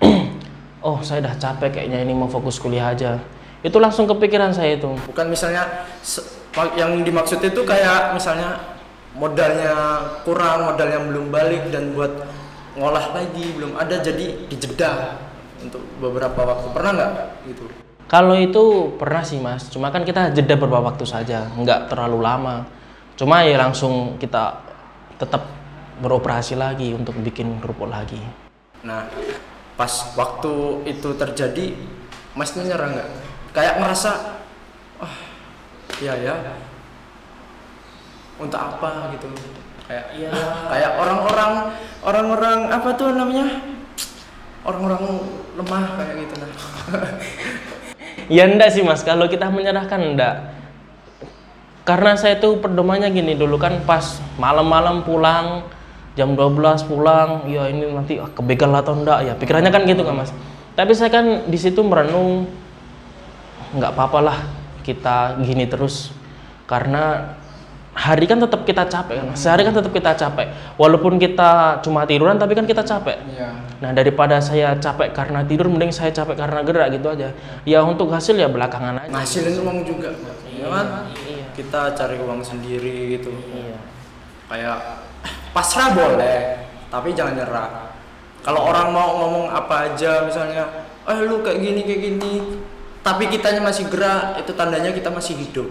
oh 0.86 1.04
saya 1.04 1.20
udah 1.28 1.36
capek 1.36 1.76
kayaknya 1.76 2.00
ini 2.00 2.16
mau 2.16 2.32
fokus 2.32 2.56
kuliah 2.56 2.88
aja. 2.88 3.20
Itu 3.60 3.76
langsung 3.76 4.08
kepikiran 4.08 4.56
saya 4.56 4.80
itu. 4.80 4.88
Bukan 5.12 5.26
misalnya 5.28 5.86
yang 6.74 7.04
dimaksud 7.04 7.44
itu 7.44 7.60
kayak 7.68 8.16
misalnya 8.16 8.78
modalnya 9.12 9.74
kurang 10.24 10.72
modal 10.72 10.88
yang 10.88 11.04
belum 11.12 11.26
balik 11.28 11.68
dan 11.68 11.92
buat 11.92 12.24
ngolah 12.80 13.12
lagi 13.12 13.52
belum 13.52 13.76
ada 13.76 14.00
jadi 14.00 14.48
dijeda 14.48 15.20
untuk 15.62 15.82
beberapa 16.02 16.42
waktu. 16.42 16.66
Pernah 16.74 16.90
nggak 16.92 17.12
gitu? 17.48 17.64
Kalau 18.10 18.36
itu 18.36 18.92
pernah 19.00 19.24
sih 19.24 19.40
mas, 19.40 19.72
cuma 19.72 19.88
kan 19.88 20.04
kita 20.04 20.36
jeda 20.36 20.60
beberapa 20.60 20.84
waktu 20.92 21.06
saja, 21.08 21.48
nggak 21.56 21.88
terlalu 21.88 22.20
lama. 22.20 22.68
Cuma 23.16 23.40
ya 23.46 23.56
langsung 23.56 24.20
kita 24.20 24.60
tetap 25.16 25.48
beroperasi 26.02 26.58
lagi 26.58 26.92
untuk 26.92 27.14
bikin 27.22 27.62
kerupuk 27.62 27.86
lagi. 27.88 28.18
nah 28.82 29.06
pas 29.78 30.10
waktu 30.18 30.82
itu 30.90 31.14
terjadi 31.14 31.78
masnya 32.34 32.66
nyerah 32.66 32.88
nggak? 32.98 33.08
Kayak 33.54 33.74
ngerasa 33.78 34.10
ah 34.98 35.14
ya 36.02 36.12
ya 36.18 36.34
untuk 38.42 38.58
apa? 38.58 39.14
gitu. 39.14 39.30
Kayak 39.86 40.04
Iya. 40.18 40.30
kayak 40.74 40.92
orang-orang 40.98 41.52
orang-orang 42.02 42.58
apa 42.74 42.90
tuh 42.98 43.14
namanya 43.14 43.71
orang-orang 44.62 45.02
lemah 45.58 45.84
kayak 45.98 46.14
gitu 46.26 46.34
nah 46.38 46.50
Ya 48.30 48.48
enggak 48.48 48.72
sih 48.72 48.80
mas, 48.86 49.02
kalau 49.02 49.26
kita 49.26 49.50
menyerahkan 49.50 49.98
enggak. 49.98 50.54
Karena 51.82 52.14
saya 52.14 52.38
tuh 52.38 52.62
pedomannya 52.62 53.10
gini 53.10 53.34
dulu 53.34 53.58
kan 53.58 53.82
pas 53.82 54.22
malam-malam 54.38 55.02
pulang 55.02 55.66
jam 56.14 56.36
12 56.38 56.86
pulang, 56.86 57.48
ya 57.50 57.66
ini 57.66 57.90
nanti 57.90 58.22
ah, 58.22 58.30
kebegal 58.30 58.70
atau 58.78 58.94
enggak 58.94 59.26
ya. 59.26 59.34
Pikirannya 59.34 59.72
kan 59.74 59.82
gitu 59.84 60.06
kan 60.06 60.22
mas. 60.22 60.30
Tapi 60.78 60.92
saya 60.94 61.10
kan 61.10 61.50
di 61.50 61.58
situ 61.58 61.82
merenung 61.82 62.46
nggak 63.72 63.92
apa-apa 63.96 64.18
lah 64.20 64.38
kita 64.84 65.40
gini 65.40 65.64
terus 65.64 66.12
karena 66.68 67.36
hari 67.92 68.24
kan 68.24 68.40
tetap 68.40 68.64
kita 68.64 68.88
capek 68.88 69.20
kan 69.20 69.26
sehari 69.36 69.68
kan 69.68 69.76
tetap 69.76 69.92
kita 69.92 70.16
capek. 70.16 70.48
Walaupun 70.80 71.20
kita 71.20 71.84
cuma 71.84 72.08
tiduran 72.08 72.40
tapi 72.40 72.56
kan 72.56 72.64
kita 72.64 72.80
capek. 72.80 73.20
Iya. 73.28 73.52
Nah 73.84 73.90
daripada 73.92 74.40
saya 74.40 74.72
capek 74.80 75.12
karena 75.12 75.44
tidur, 75.44 75.68
mending 75.68 75.92
saya 75.92 76.08
capek 76.08 76.40
karena 76.40 76.64
gerak 76.64 76.88
gitu 76.96 77.12
aja. 77.12 77.28
Ya 77.68 77.84
untuk 77.84 78.08
hasil 78.08 78.40
ya 78.40 78.48
belakangan 78.48 78.96
aja. 78.96 79.12
ngasilin 79.12 79.60
uang 79.60 79.78
juga 79.84 80.08
ya 80.48 80.66
kan? 80.68 80.86
Iya. 81.28 81.46
kita 81.52 81.80
cari 81.92 82.16
uang 82.16 82.40
sendiri 82.40 83.20
gitu. 83.20 83.32
Iya. 83.52 83.78
kayak 84.52 84.78
pasrah 85.56 85.92
boleh 85.92 86.64
tapi 86.88 87.12
jangan 87.12 87.36
nyerah. 87.36 87.70
Kalau 88.42 88.68
orang 88.68 88.90
mau 88.90 89.20
ngomong 89.22 89.46
apa 89.52 89.92
aja 89.92 90.26
misalnya 90.26 90.88
eh 91.02 91.18
lu 91.24 91.44
kayak 91.44 91.60
gini 91.60 91.80
kayak 91.84 92.00
gini 92.08 92.32
tapi 93.02 93.26
kitanya 93.26 93.58
masih 93.58 93.90
gerak 93.90 94.38
itu 94.38 94.54
tandanya 94.54 94.94
kita 94.94 95.10
masih 95.10 95.34
hidup 95.34 95.66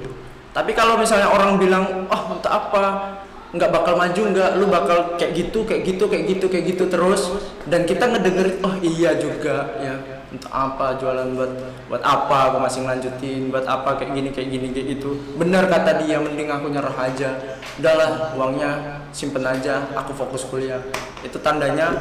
tapi 0.52 0.76
kalau 0.76 1.00
misalnya 1.00 1.32
orang 1.32 1.56
bilang 1.56 2.08
oh 2.12 2.22
untuk 2.36 2.52
apa? 2.52 3.16
Nggak 3.52 3.72
bakal 3.72 4.00
maju 4.00 4.22
nggak? 4.32 4.52
Lu 4.60 4.66
bakal 4.72 5.20
kayak 5.20 5.32
gitu 5.36 5.68
kayak 5.68 5.84
gitu 5.84 6.08
kayak 6.08 6.24
gitu 6.28 6.46
kayak 6.48 6.66
gitu 6.76 6.84
terus. 6.88 7.32
Dan 7.68 7.84
kita 7.84 8.08
ngedengerin 8.08 8.64
oh 8.64 8.76
iya 8.80 9.16
juga 9.20 9.76
ya. 9.80 9.96
Untuk 10.32 10.48
apa 10.48 10.96
jualan 10.96 11.36
buat 11.36 11.52
buat 11.92 12.04
apa? 12.04 12.38
Aku 12.52 12.58
masih 12.64 12.88
ngelanjutin 12.88 13.52
buat 13.52 13.68
apa? 13.68 14.00
Kayak 14.00 14.12
gini 14.16 14.30
kayak 14.32 14.50
gini 14.56 14.68
kayak 14.72 14.88
gitu. 14.96 15.10
Benar 15.36 15.68
kata 15.68 16.04
dia 16.04 16.24
mending 16.24 16.48
aku 16.48 16.72
nyerah 16.72 16.96
aja. 16.96 17.60
Udahlah 17.80 18.36
uangnya 18.40 19.04
simpen 19.12 19.44
aja. 19.44 19.84
Aku 20.00 20.16
fokus 20.16 20.48
kuliah. 20.48 20.80
Itu 21.20 21.36
tandanya 21.44 21.92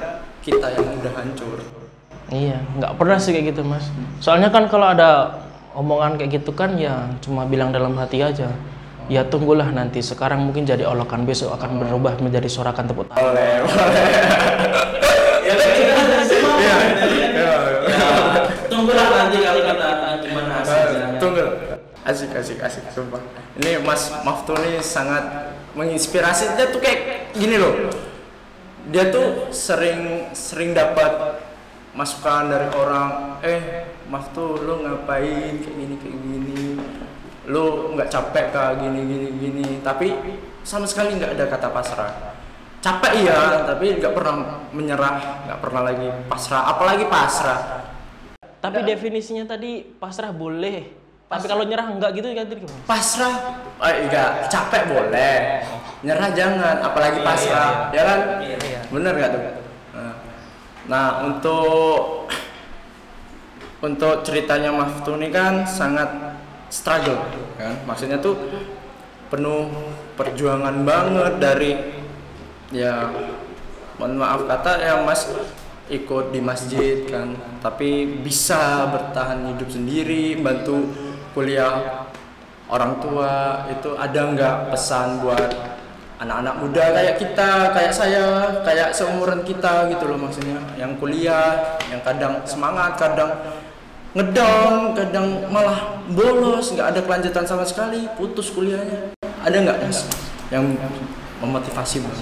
kita 0.47 0.71
yang 0.71 0.87
udah 1.03 1.13
hancur. 1.19 1.59
Iya, 2.31 2.63
nggak 2.79 2.95
pernah 2.95 3.19
sih 3.19 3.35
kayak 3.35 3.51
gitu 3.51 3.67
mas. 3.67 3.91
Soalnya 4.23 4.55
kan 4.55 4.71
kalau 4.71 4.95
ada 4.95 5.35
omongan 5.75 6.19
kayak 6.19 6.43
gitu 6.43 6.51
kan 6.55 6.75
ya 6.79 7.11
cuma 7.23 7.47
bilang 7.47 7.71
dalam 7.71 7.95
hati 7.99 8.23
aja. 8.23 8.51
Ya 9.11 9.27
tunggulah 9.27 9.67
nanti. 9.75 9.99
Sekarang 10.03 10.47
mungkin 10.47 10.63
jadi 10.63 10.87
olokan, 10.87 11.27
besok 11.27 11.51
akan 11.59 11.83
berubah 11.83 12.15
menjadi 12.23 12.47
sorakan 12.47 12.87
tepuk 12.87 13.11
tangan. 13.11 13.35
boleh 13.35 13.51
boleh 13.67 14.13
Ya 15.51 15.55
kita 15.59 15.95
dari 15.99 16.27
semua. 16.31 16.55
Iya, 16.63 16.77
iya. 17.35 17.53
Tunggulah 18.71 19.07
nanti 19.11 19.37
kalau 19.43 19.63
kata 19.67 19.91
gimana 20.23 20.57
tunggu 21.21 21.45
asik 22.01 22.33
asik 22.33 22.59
asik 22.65 22.85
sumpah 22.97 23.21
ini 23.61 23.77
mas 23.85 24.09
Maftu 24.25 24.57
nih 24.57 24.81
sangat 24.81 25.53
menginspirasi 25.77 26.57
dia 26.57 26.73
tuh 26.73 26.81
kayak 26.81 27.31
gini 27.37 27.61
loh 27.61 27.93
dia 28.89 29.13
tuh 29.13 29.53
sering 29.53 30.33
sering 30.33 30.73
dapat 30.73 31.45
masukan 31.93 32.49
dari 32.49 32.69
orang 32.73 33.37
eh 33.45 33.85
Maftu 34.11 34.59
lu 34.67 34.83
ngapain 34.83 35.55
kayak 35.63 35.75
gini 35.79 35.95
kayak 36.03 36.17
gini? 36.19 36.63
Lu 37.47 37.95
nggak 37.95 38.11
capek 38.11 38.51
kah? 38.51 38.75
Gini 38.75 39.07
gini 39.07 39.29
gini. 39.39 39.67
Tapi 39.87 40.11
sama 40.67 40.83
sekali 40.83 41.15
nggak 41.15 41.39
ada 41.39 41.47
kata 41.47 41.69
pasrah. 41.71 42.13
Capek 42.81 43.13
iya 43.23 43.63
tapi 43.69 44.03
nggak 44.03 44.11
pernah 44.11 44.67
menyerah 44.75 45.47
nggak 45.47 45.59
pernah 45.63 45.83
lagi 45.87 46.07
pasrah. 46.27 46.75
Apalagi 46.75 47.07
pasrah. 47.07 47.61
Tapi 48.61 48.85
definisinya 48.85 49.47
tadi 49.49 49.81
pasrah 49.81 50.37
boleh, 50.37 50.85
Tapi 51.31 51.47
kalau 51.49 51.65
nyerah 51.65 51.89
enggak 51.89 52.13
gitu 52.13 52.29
kan 52.35 52.45
gimana? 52.45 52.77
pasrah? 52.85 53.35
Eh 53.81 54.05
enggak 54.05 54.51
capek 54.51 54.83
boleh. 54.91 55.63
Nyerah 56.03 56.29
jangan 56.35 56.77
apalagi 56.83 57.23
Iya, 57.23 57.27
pasrah. 57.31 57.71
ya 57.95 58.03
kan? 58.05 58.19
Iya. 58.43 58.81
bener 58.91 59.13
gak 59.17 59.31
tuh? 59.33 59.43
Nah, 59.95 60.15
nah 60.91 61.07
untuk 61.25 62.20
untuk 63.81 64.21
ceritanya 64.25 64.71
Maftu 64.73 65.17
ini 65.17 65.33
kan 65.33 65.65
sangat 65.65 66.37
struggle 66.69 67.21
kan? 67.57 67.81
Maksudnya 67.89 68.21
tuh 68.21 68.37
penuh 69.33 69.73
perjuangan 70.21 70.85
banget 70.85 71.35
dari 71.41 71.73
ya 72.71 73.09
mohon 73.97 74.21
maaf 74.21 74.45
kata 74.47 74.73
ya 74.85 75.01
Mas 75.03 75.29
ikut 75.89 76.31
di 76.31 76.45
masjid 76.45 77.09
kan? 77.09 77.35
Tapi 77.65 78.21
bisa 78.21 78.87
bertahan 78.93 79.57
hidup 79.57 79.69
sendiri 79.73 80.37
bantu 80.39 80.93
kuliah 81.33 82.07
orang 82.69 83.01
tua 83.01 83.65
itu 83.73 83.97
ada 83.97 84.21
nggak 84.31 84.57
pesan 84.71 85.25
buat 85.25 85.51
anak-anak 86.21 86.55
muda 86.61 86.85
kayak 87.01 87.17
kita 87.17 87.73
kayak 87.73 87.93
saya 87.97 88.25
kayak 88.61 88.93
seumuran 88.93 89.41
kita 89.41 89.89
gitu 89.89 90.05
loh 90.05 90.21
maksudnya? 90.21 90.61
Yang 90.77 91.01
kuliah 91.01 91.81
yang 91.89 92.05
kadang 92.05 92.45
semangat 92.45 93.01
kadang 93.01 93.33
ngedong 94.11 94.99
kadang 94.99 95.47
malah 95.55 96.03
bolos 96.11 96.75
nggak 96.75 96.99
ada 96.99 97.01
kelanjutan 97.07 97.47
sama 97.47 97.63
sekali 97.63 98.11
putus 98.19 98.51
kuliahnya 98.51 99.15
ada 99.47 99.57
nggak 99.57 99.87
mas 99.87 100.03
yang 100.51 100.67
memotivasi 101.39 102.03
mas 102.03 102.19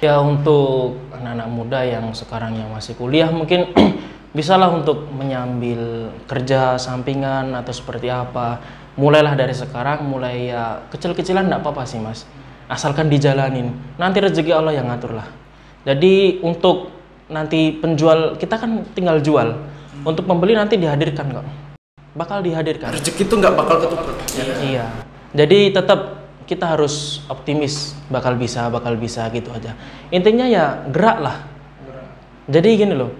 Ya 0.00 0.16
untuk 0.16 0.96
anak-anak 1.12 1.48
muda 1.52 1.84
yang 1.84 2.08
sekarang 2.16 2.56
yang 2.56 2.72
masih 2.72 2.96
kuliah 2.96 3.28
mungkin 3.28 3.68
bisalah 4.36 4.72
untuk 4.72 5.12
menyambil 5.12 6.08
kerja 6.24 6.80
sampingan 6.80 7.52
atau 7.52 7.68
seperti 7.68 8.08
apa. 8.08 8.64
Mulailah 8.96 9.36
dari 9.36 9.52
sekarang, 9.52 10.08
mulai 10.08 10.48
ya 10.48 10.88
kecil-kecilan 10.88 11.52
enggak 11.52 11.60
apa-apa 11.60 11.84
sih 11.84 12.00
mas. 12.00 12.24
Asalkan 12.72 13.12
dijalanin. 13.12 13.76
Nanti 14.00 14.24
rezeki 14.24 14.56
Allah 14.56 14.72
yang 14.72 14.88
ngatur 14.88 15.20
lah. 15.20 15.28
Jadi 15.84 16.40
untuk 16.48 16.88
nanti 17.28 17.76
penjual 17.76 18.40
kita 18.40 18.56
kan 18.56 18.88
tinggal 18.96 19.20
jual. 19.20 19.52
Untuk 20.00 20.24
pembeli 20.24 20.56
nanti 20.56 20.80
dihadirkan 20.80 21.28
kok. 21.28 21.46
Bakal 22.16 22.42
dihadirkan. 22.42 22.90
rezeki 22.96 23.22
itu 23.22 23.34
nggak 23.38 23.54
bakal 23.54 23.76
ketuker 23.84 24.14
ya. 24.34 24.44
Iya. 24.60 24.86
Jadi 25.30 25.70
tetap 25.70 26.00
kita 26.50 26.74
harus 26.74 27.22
optimis 27.30 27.94
bakal 28.10 28.34
bisa, 28.34 28.66
bakal 28.66 28.98
bisa 28.98 29.30
gitu 29.30 29.54
aja. 29.54 29.78
Intinya 30.10 30.50
ya 30.50 30.82
gerak 30.90 31.18
lah. 31.22 31.36
Jadi 32.50 32.68
gini 32.74 32.94
loh. 32.98 33.14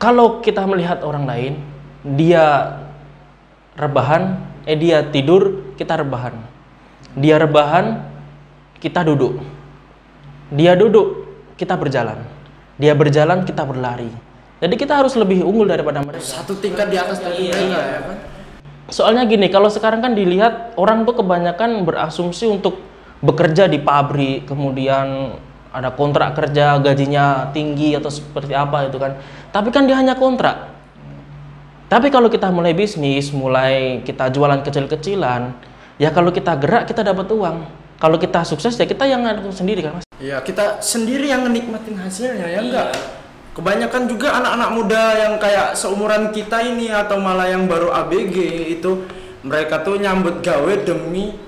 Kalau 0.00 0.40
kita 0.40 0.64
melihat 0.64 1.04
orang 1.04 1.28
lain, 1.28 1.52
dia 2.16 2.76
rebahan, 3.76 4.40
eh 4.64 4.76
dia 4.76 5.04
tidur, 5.04 5.74
kita 5.76 6.00
rebahan. 6.00 6.34
Dia 7.14 7.36
rebahan, 7.36 8.00
kita 8.80 9.04
duduk. 9.04 9.44
Dia 10.48 10.72
duduk, 10.76 11.28
kita 11.60 11.76
berjalan. 11.76 12.24
Dia 12.80 12.96
berjalan, 12.96 13.44
kita 13.44 13.62
berlari. 13.68 14.08
Jadi 14.62 14.74
kita 14.78 15.02
harus 15.02 15.14
lebih 15.18 15.42
unggul 15.42 15.66
daripada 15.66 15.98
mereka. 16.00 16.22
satu 16.22 16.54
tingkat 16.62 16.86
di 16.88 16.96
atas 16.96 17.18
dari 17.18 17.50
Iya, 17.50 17.54
mereka 17.54 17.66
iya. 17.66 17.82
ya 17.82 18.00
kan 18.06 18.18
Soalnya 18.92 19.24
gini, 19.24 19.48
kalau 19.48 19.72
sekarang 19.72 20.04
kan 20.04 20.12
dilihat 20.12 20.76
orang 20.76 21.08
tuh 21.08 21.16
kebanyakan 21.16 21.88
berasumsi 21.88 22.44
untuk 22.44 22.78
bekerja 23.24 23.64
di 23.64 23.80
pabrik, 23.80 24.44
kemudian 24.44 25.34
ada 25.72 25.88
kontrak 25.90 26.36
kerja, 26.36 26.76
gajinya 26.78 27.50
tinggi 27.50 27.96
atau 27.96 28.12
seperti 28.12 28.52
apa 28.52 28.86
itu 28.86 29.00
kan. 29.00 29.16
Tapi 29.50 29.72
kan 29.72 29.88
dia 29.88 29.96
hanya 29.96 30.14
kontrak. 30.14 30.70
Tapi 31.88 32.12
kalau 32.12 32.28
kita 32.28 32.52
mulai 32.52 32.76
bisnis, 32.76 33.32
mulai 33.32 34.04
kita 34.04 34.28
jualan 34.28 34.60
kecil-kecilan, 34.60 35.56
ya 35.96 36.12
kalau 36.12 36.28
kita 36.28 36.52
gerak 36.60 36.84
kita 36.84 37.00
dapat 37.00 37.26
uang. 37.32 37.64
Kalau 37.98 38.20
kita 38.20 38.44
sukses 38.44 38.76
ya 38.76 38.84
kita 38.84 39.08
yang 39.08 39.24
ngatur 39.24 39.48
sendiri 39.48 39.80
kan 39.80 39.96
mas. 39.96 40.04
Iya, 40.20 40.44
kita 40.44 40.84
sendiri 40.84 41.24
yang 41.24 41.40
menikmatin 41.40 41.96
hasilnya 41.96 42.46
ya 42.52 42.60
enggak. 42.60 42.88
Kebanyakan 43.54 44.10
juga 44.10 44.34
anak-anak 44.34 44.70
muda 44.74 45.02
yang 45.14 45.34
kayak 45.38 45.78
seumuran 45.78 46.34
kita 46.34 46.58
ini 46.58 46.90
atau 46.90 47.22
malah 47.22 47.46
yang 47.46 47.70
baru 47.70 47.94
ABG 47.94 48.36
itu 48.74 49.06
mereka 49.46 49.86
tuh 49.86 49.94
nyambut 49.94 50.42
gawe 50.42 50.74
demi 50.82 51.38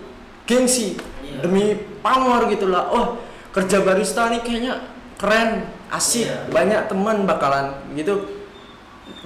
gengsi, 0.47 0.95
demi 1.42 1.75
pamor 2.07 2.47
gitu 2.55 2.71
lah. 2.71 2.87
Oh, 2.95 3.19
kerja 3.51 3.83
barista 3.83 4.31
nih 4.31 4.38
kayaknya 4.38 4.87
keren, 5.19 5.66
asik, 5.90 6.31
banyak 6.55 6.87
teman 6.87 7.27
bakalan 7.27 7.75
gitu. 7.99 8.23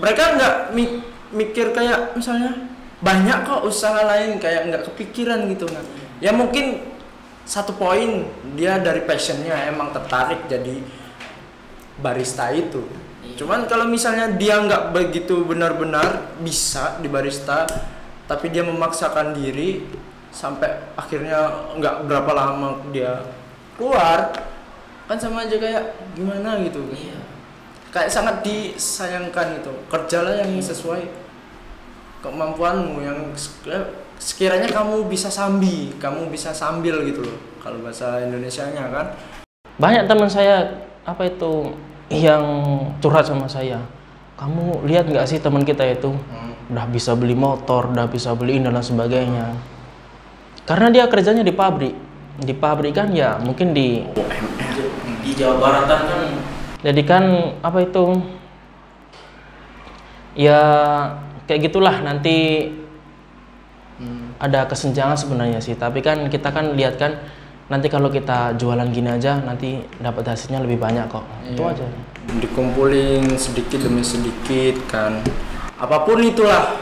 Mereka 0.00 0.22
nggak 0.40 0.54
mi- 0.72 1.04
mikir 1.36 1.76
kayak 1.76 2.16
misalnya 2.16 2.56
banyak 3.04 3.44
kok 3.44 3.60
usaha 3.64 4.08
lain 4.08 4.40
kayak 4.40 4.72
nggak 4.72 4.82
kepikiran 4.88 5.44
gitu 5.52 5.68
nah. 5.68 5.84
Ya 6.20 6.32
mungkin 6.32 6.80
satu 7.44 7.76
poin 7.76 8.28
dia 8.56 8.76
dari 8.80 9.04
passionnya 9.04 9.68
emang 9.68 9.92
tertarik 9.92 10.48
jadi 10.48 10.84
barista 12.00 12.50
itu. 12.52 12.84
Cuman 13.36 13.64
kalau 13.64 13.88
misalnya 13.88 14.32
dia 14.36 14.60
nggak 14.60 14.92
begitu 14.92 15.44
benar-benar 15.46 16.36
bisa 16.44 17.00
di 17.00 17.08
barista 17.08 17.64
tapi 18.28 18.52
dia 18.52 18.60
memaksakan 18.64 19.32
diri 19.32 19.84
sampai 20.28 20.92
akhirnya 20.94 21.68
nggak 21.76 22.06
berapa 22.06 22.32
lama 22.36 22.84
dia 22.92 23.24
keluar 23.74 24.30
kan 25.08 25.16
sama 25.16 25.48
aja 25.48 25.56
kayak 25.56 25.96
gimana 26.14 26.60
gitu. 26.64 26.84
Kayak 27.90 28.10
sangat 28.12 28.36
disayangkan 28.46 29.58
gitu. 29.58 29.72
Kerjalah 29.90 30.44
yang 30.44 30.54
sesuai 30.62 31.10
kemampuanmu 32.20 33.00
yang 33.00 33.18
sek- 33.34 33.96
sekiranya 34.20 34.68
kamu 34.68 35.08
bisa 35.08 35.32
sambi 35.32 35.96
kamu 35.96 36.28
bisa 36.28 36.52
sambil 36.52 37.00
gitu 37.08 37.24
loh 37.24 37.38
kalau 37.64 37.80
bahasa 37.80 38.20
Indonesianya 38.20 38.92
kan. 38.92 39.06
Banyak 39.80 40.04
teman 40.04 40.28
saya 40.28 40.84
apa 41.08 41.24
itu 41.24 41.72
yang 42.10 42.44
curhat 42.98 43.24
sama 43.24 43.46
saya. 43.46 43.78
Kamu 44.34 44.84
lihat 44.84 45.06
nggak 45.06 45.30
sih 45.30 45.38
teman 45.38 45.62
kita 45.62 45.86
itu 45.86 46.10
udah 46.70 46.86
bisa 46.90 47.14
beli 47.14 47.38
motor, 47.38 47.94
udah 47.94 48.10
bisa 48.10 48.34
beli 48.34 48.58
ini 48.58 48.66
dan 48.66 48.82
sebagainya. 48.82 49.54
Karena 50.66 50.90
dia 50.90 51.04
kerjanya 51.06 51.46
di 51.46 51.54
pabrik. 51.54 51.94
Di 52.40 52.54
pabrik 52.56 52.98
kan 52.98 53.14
ya 53.14 53.38
mungkin 53.38 53.70
di 53.70 54.02
di 55.22 55.30
Jawa 55.38 55.60
Baratan 55.60 56.00
kan. 56.08 56.20
Jadi 56.80 57.02
kan 57.04 57.24
apa 57.60 57.78
itu 57.84 58.04
ya 60.34 60.60
kayak 61.44 61.70
gitulah 61.70 62.00
nanti 62.02 62.70
ada 64.40 64.64
kesenjangan 64.64 65.20
sebenarnya 65.20 65.60
sih. 65.60 65.76
Tapi 65.76 66.00
kan 66.00 66.26
kita 66.32 66.48
kan 66.48 66.72
lihat 66.72 66.96
kan 66.96 67.20
nanti 67.70 67.86
kalau 67.86 68.10
kita 68.10 68.58
jualan 68.58 68.90
gini 68.90 69.14
aja 69.14 69.38
nanti 69.40 69.78
dapat 70.02 70.34
hasilnya 70.34 70.60
lebih 70.60 70.82
banyak 70.82 71.06
kok. 71.06 71.22
Itu 71.46 71.62
Iya. 71.62 71.74
aja. 71.78 71.86
dikumpulin 72.30 73.26
sedikit 73.34 73.82
demi 73.82 74.06
sedikit 74.06 74.78
kan. 74.86 75.18
Apa 75.80 76.06
pun 76.06 76.22
itulah. 76.22 76.78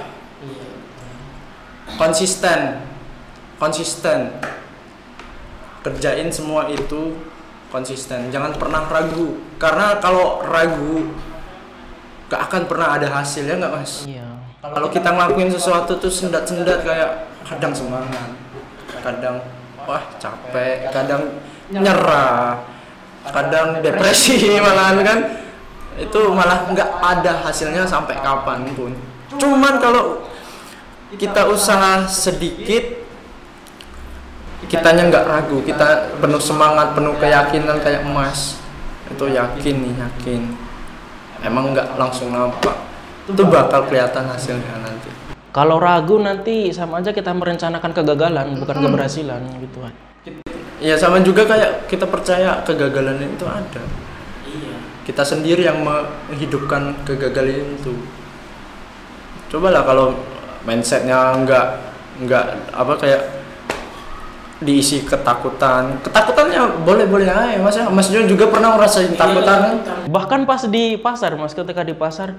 Konsisten. 1.97 2.85
Konsisten. 3.57 4.29
Kerjain 5.81 6.29
semua 6.29 6.69
itu 6.69 7.17
konsisten. 7.73 8.29
Jangan 8.29 8.61
pernah 8.61 8.85
ragu. 8.93 9.41
Karena 9.57 9.97
kalau 10.05 10.45
ragu 10.45 11.17
gak 12.29 12.53
akan 12.53 12.63
pernah 12.69 12.93
ada 13.01 13.09
hasilnya 13.09 13.57
nggak 13.57 13.73
mas? 13.73 14.05
Iya. 14.05 14.29
kalau 14.59 14.91
kita 14.91 15.15
ngelakuin 15.15 15.49
sesuatu 15.49 15.97
tuh 15.97 16.11
sendat-sendat 16.11 16.83
kayak 16.83 17.31
kadang 17.47 17.71
semangat 17.73 18.35
kadang 19.01 19.39
wah 19.89 20.05
capek 20.21 20.93
kadang 20.93 21.41
nyerah 21.73 22.61
kadang 23.33 23.81
depresi 23.81 24.37
malahan 24.65 25.01
kan. 25.01 25.19
Itu 25.99 26.31
malah 26.31 26.71
nggak 26.71 26.91
ada 27.03 27.43
hasilnya 27.43 27.83
sampai 27.83 28.23
kapan 28.23 28.71
pun. 28.77 28.95
Cuman 29.35 29.83
kalau 29.83 30.23
kita 31.19 31.49
usaha 31.51 32.07
sedikit 32.07 33.03
kitanya 34.71 35.11
nggak 35.11 35.27
ragu. 35.27 35.59
Kita 35.67 36.15
penuh 36.23 36.39
semangat 36.39 36.95
penuh 36.95 37.19
keyakinan 37.19 37.83
kayak 37.83 38.07
emas. 38.07 38.63
Itu 39.11 39.27
yakin 39.27 39.75
nih 39.83 39.95
yakin. 39.99 40.43
Emang 41.43 41.75
nggak 41.75 41.99
langsung 41.99 42.31
nampak. 42.31 42.79
Itu 43.27 43.43
bakal 43.51 43.91
kelihatan 43.91 44.31
hasilnya 44.31 44.79
nanti 44.79 45.28
Kalau 45.59 45.83
ragu 45.83 46.23
nanti 46.23 46.71
sama 46.71 47.03
aja 47.03 47.11
kita 47.11 47.35
merencanakan 47.35 47.91
kegagalan 47.91 48.63
bukan 48.63 48.79
keberhasilan 48.79 49.43
gitu. 49.59 49.83
Kan. 49.83 49.95
ya 50.79 50.95
sama 50.95 51.19
juga 51.19 51.43
kayak 51.43 51.91
kita 51.91 52.07
percaya 52.07 52.63
kegagalan 52.63 53.19
itu 53.27 53.43
ada. 53.43 53.83
Iya. 54.47 54.79
kita 55.03 55.27
sendiri 55.27 55.67
yang 55.67 55.83
menghidupkan 55.83 57.03
kegagalan 57.03 57.75
itu. 57.75 57.91
Cobalah 59.51 59.83
kalau 59.83 60.15
mindsetnya 60.63 61.35
nggak 61.43 61.67
nggak 62.23 62.47
apa 62.79 62.95
kayak 62.95 63.23
diisi 64.63 65.03
ketakutan. 65.03 65.99
Ketakutannya 66.07 66.87
boleh 66.87 67.11
boleh 67.11 67.27
aja 67.27 67.59
mas 67.59 67.75
ya. 67.75 67.91
Mas 67.91 68.07
juga 68.15 68.47
pernah 68.47 68.79
ngerasain 68.79 69.11
takutan? 69.19 69.59
kan 69.83 70.07
Bahkan 70.07 70.47
pas 70.47 70.63
di 70.71 70.95
pasar, 71.03 71.35
Mas, 71.35 71.51
ketika 71.51 71.83
di 71.83 71.99
pasar 71.99 72.39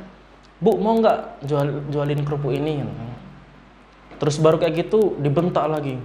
bu 0.59 0.75
mau 0.79 0.95
nggak 0.99 1.47
jual 1.47 1.67
jualin 1.91 2.21
kerupuk 2.23 2.51
ini? 2.51 2.83
Terus 4.19 4.35
baru 4.39 4.59
kayak 4.59 4.87
gitu 4.87 5.15
dibentak 5.19 5.65
lagi. 5.71 5.95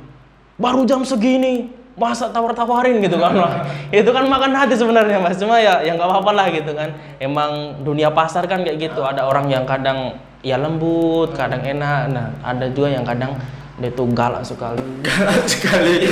Baru 0.54 0.86
jam 0.86 1.02
segini 1.02 1.74
masa 1.98 2.30
tawar-tawarin? 2.30 3.02
Gitu 3.02 3.18
kan 3.18 3.34
itu 3.98 4.10
kan 4.14 4.24
makan 4.30 4.54
hati 4.54 4.78
sebenarnya 4.78 5.18
mas. 5.18 5.34
Cuma 5.38 5.58
ya 5.58 5.82
yang 5.82 5.98
nggak 5.98 6.10
apa-apa 6.10 6.30
lah 6.30 6.46
gitu 6.54 6.70
kan. 6.72 6.94
Emang 7.18 7.82
dunia 7.82 8.14
pasar 8.14 8.46
kan 8.46 8.62
kayak 8.62 8.78
gitu. 8.90 9.02
Ada 9.02 9.26
orang 9.26 9.50
yang 9.50 9.66
kadang 9.66 10.18
ya 10.46 10.54
lembut 10.54 11.34
kadang 11.34 11.66
enak. 11.66 12.14
Nah 12.14 12.30
ada 12.46 12.70
juga 12.70 12.94
yang 12.94 13.02
kadang 13.02 13.34
dia 13.74 13.90
tuh 13.90 14.06
galak 14.14 14.46
sekali. 14.46 14.82
Galak 15.06 15.44
sekali. 15.50 16.06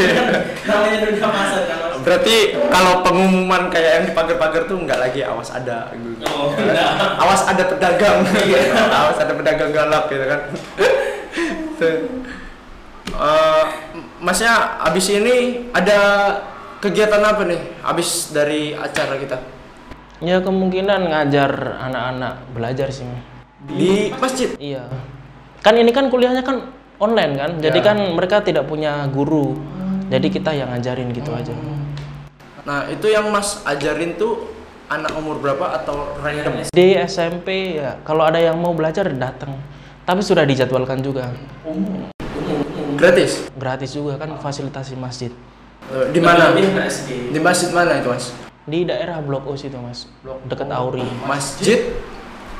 Namanya 0.66 0.98
dunia 1.06 1.28
pasar 1.30 1.62
kan 1.70 1.78
berarti 2.02 2.58
kalau 2.66 3.06
pengumuman 3.06 3.70
kayak 3.70 3.90
yang 3.94 4.04
di 4.10 4.12
pagar-pagar 4.12 4.66
tuh 4.66 4.82
nggak 4.82 4.98
lagi 4.98 5.22
awas 5.22 5.54
ada 5.54 5.86
gitu. 5.94 6.26
Oh, 6.26 6.50
enggak. 6.58 6.90
awas 7.22 7.42
ada 7.46 7.62
pedagang. 7.70 8.26
Awas 9.02 9.18
ada 9.22 9.32
pedagang 9.38 9.70
galak 9.70 10.10
gitu 10.10 10.24
kan. 10.26 10.40
Tuh. 11.78 11.98
Eh, 13.12 13.64
masnya 14.18 14.82
abis 14.82 15.06
ini 15.14 15.68
ada 15.70 15.98
kegiatan 16.82 17.22
apa 17.22 17.46
nih 17.46 17.60
abis 17.86 18.34
dari 18.34 18.74
acara 18.74 19.14
kita? 19.20 19.38
Ya 20.22 20.42
kemungkinan 20.42 21.10
ngajar 21.10 21.82
anak-anak 21.82 22.34
belajar 22.54 22.88
sih 22.90 23.06
di 23.62 24.10
masjid? 24.18 24.54
Iya. 24.58 24.90
Kan 25.62 25.78
ini 25.78 25.94
kan 25.94 26.10
kuliahnya 26.10 26.42
kan 26.42 26.81
online 27.02 27.32
kan. 27.34 27.50
Jadi 27.58 27.78
Ya. 27.82 27.86
kan 27.90 27.96
mereka 28.14 28.38
tidak 28.40 28.70
punya 28.70 29.02
guru. 29.10 29.58
Jadi 30.06 30.30
kita 30.30 30.54
yang 30.54 30.70
ngajarin 30.70 31.10
gitu 31.10 31.34
aja. 31.34 31.50
nah 32.62 32.86
itu 32.86 33.10
yang 33.10 33.26
mas 33.34 33.58
ajarin 33.66 34.14
tuh 34.14 34.46
anak 34.86 35.10
umur 35.18 35.42
berapa 35.42 35.82
atau 35.82 36.14
random 36.22 36.62
Di 36.70 36.94
SMP 36.94 37.74
ya 37.74 37.98
kalau 38.06 38.22
ada 38.22 38.38
yang 38.38 38.54
mau 38.54 38.70
belajar 38.70 39.10
datang. 39.10 39.58
Tapi 40.06 40.22
sudah 40.22 40.46
dijadwalkan 40.46 41.02
juga. 41.02 41.34
gratis 42.94 43.50
Gratis 43.58 43.90
juga 43.94 44.14
kan 44.14 44.38
fasilitasi 44.38 44.94
masjid. 44.94 45.34
Eh, 45.90 46.06
di 46.14 46.22
mana 46.22 46.54
di 46.54 47.38
masjid 47.42 47.70
mana 47.74 47.98
itu 47.98 48.06
mas 48.14 48.30
Di 48.62 48.86
daerah 48.86 49.18
Blok 49.18 49.50
O 49.50 49.58
situ, 49.58 49.74
Mas. 49.74 50.06
Dekat 50.46 50.70
Auri. 50.70 51.02
masjid 51.26 51.98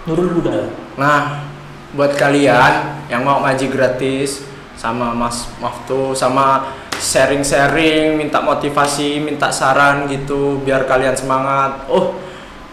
Nurul 0.03 0.35
Huda. 0.35 0.67
Nah, 0.99 1.47
buat 1.93 2.17
kalian 2.17 3.05
yang 3.13 3.23
mau 3.25 3.45
ngaji 3.45 3.69
gratis 3.69 4.45
sama 4.77 5.13
Mas 5.13 5.47
Maftu 5.61 6.17
sama 6.17 6.73
sharing-sharing, 6.97 8.15
minta 8.17 8.39
motivasi, 8.39 9.19
minta 9.19 9.51
saran 9.51 10.07
gitu 10.07 10.63
biar 10.63 10.87
kalian 10.87 11.19
semangat. 11.19 11.85
Oh, 11.91 12.15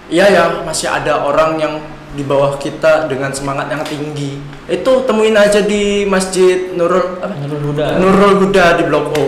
iya 0.08 0.30
ya, 0.30 0.46
masih 0.64 0.86
ada 0.86 1.26
orang 1.26 1.58
yang 1.58 1.74
di 2.14 2.26
bawah 2.26 2.58
kita 2.58 3.06
dengan 3.06 3.30
semangat 3.34 3.70
yang 3.70 3.82
tinggi. 3.86 4.42
Itu 4.70 5.06
temuin 5.06 5.38
aja 5.38 5.62
di 5.62 6.06
Masjid 6.06 6.74
Nurul 6.74 7.22
apa? 7.22 7.34
Nurul 7.42 7.74
Huda. 7.74 7.88
Nurul 7.98 8.34
Huda 8.46 8.66
di 8.78 8.84
Blok 8.86 9.08
O 9.18 9.28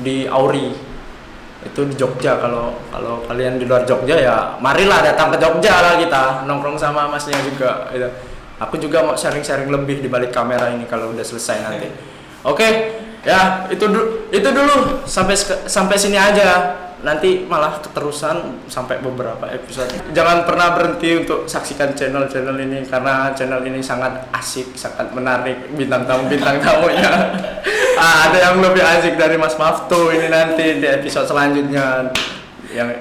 di 0.00 0.24
Auri. 0.28 0.72
Itu 1.62 1.86
di 1.86 1.94
Jogja 1.94 2.42
kalau 2.42 2.74
kalau 2.90 3.22
kalian 3.30 3.56
di 3.56 3.64
luar 3.70 3.86
Jogja 3.86 4.18
ya 4.18 4.58
marilah 4.58 4.98
datang 4.98 5.30
ke 5.30 5.38
Jogja 5.38 5.78
lah 5.78 5.94
kita 5.94 6.42
nongkrong 6.42 6.74
sama 6.74 7.06
masnya 7.06 7.38
juga 7.38 7.86
gitu. 7.94 8.10
Aku 8.68 8.78
juga 8.78 9.02
mau 9.02 9.18
sharing-sharing 9.18 9.66
lebih 9.66 9.98
di 9.98 10.06
balik 10.06 10.30
kamera 10.30 10.70
ini 10.70 10.86
kalau 10.86 11.10
udah 11.10 11.24
selesai 11.26 11.56
nanti. 11.66 11.88
Oke, 12.46 12.68
ya 13.26 13.66
itu 13.70 13.86
du- 13.90 14.26
itu 14.30 14.48
dulu 14.48 15.02
sampai 15.06 15.34
sampai 15.66 15.96
sini 15.98 16.18
aja. 16.18 16.78
Nanti 17.02 17.42
malah 17.50 17.82
keterusan 17.82 18.62
sampai 18.70 19.02
beberapa 19.02 19.50
episode. 19.50 19.90
Jangan 20.14 20.46
pernah 20.46 20.70
berhenti 20.70 21.18
untuk 21.18 21.50
saksikan 21.50 21.98
channel-channel 21.98 22.54
ini 22.62 22.86
karena 22.86 23.34
channel 23.34 23.58
ini 23.66 23.82
sangat 23.82 24.30
asik, 24.30 24.78
sangat 24.78 25.10
menarik 25.10 25.74
bintang 25.74 26.06
tamu 26.06 26.30
bintang 26.30 26.62
tamunya. 26.62 27.10
ah, 27.98 28.30
ada 28.30 28.38
yang 28.38 28.62
lebih 28.62 28.86
asik 28.86 29.18
dari 29.18 29.34
Mas 29.34 29.58
Maftu 29.58 30.14
ini 30.14 30.30
nanti 30.30 30.78
di 30.78 30.86
episode 30.86 31.26
selanjutnya 31.26 32.14
yang 32.70 32.94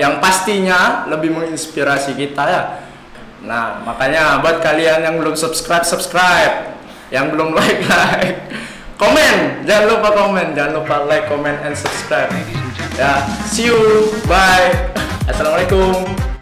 yang 0.00 0.24
pastinya 0.24 1.04
lebih 1.12 1.36
menginspirasi 1.36 2.16
kita 2.16 2.44
ya. 2.48 2.62
Nah, 3.44 3.84
makanya 3.84 4.40
buat 4.40 4.64
kalian 4.64 5.04
yang 5.04 5.20
belum 5.20 5.36
subscribe, 5.36 5.84
subscribe. 5.84 6.72
Yang 7.12 7.36
belum 7.36 7.52
like, 7.58 7.84
like. 7.84 8.40
Komen, 8.96 9.66
jangan 9.68 9.84
lupa 9.90 10.08
komen, 10.16 10.46
jangan 10.56 10.72
lupa 10.80 11.04
like, 11.04 11.28
comment, 11.28 11.58
and 11.60 11.76
subscribe. 11.76 12.30
Ya, 12.96 13.26
see 13.44 13.68
you, 13.68 14.08
bye. 14.24 14.72
Assalamualaikum. 15.28 16.33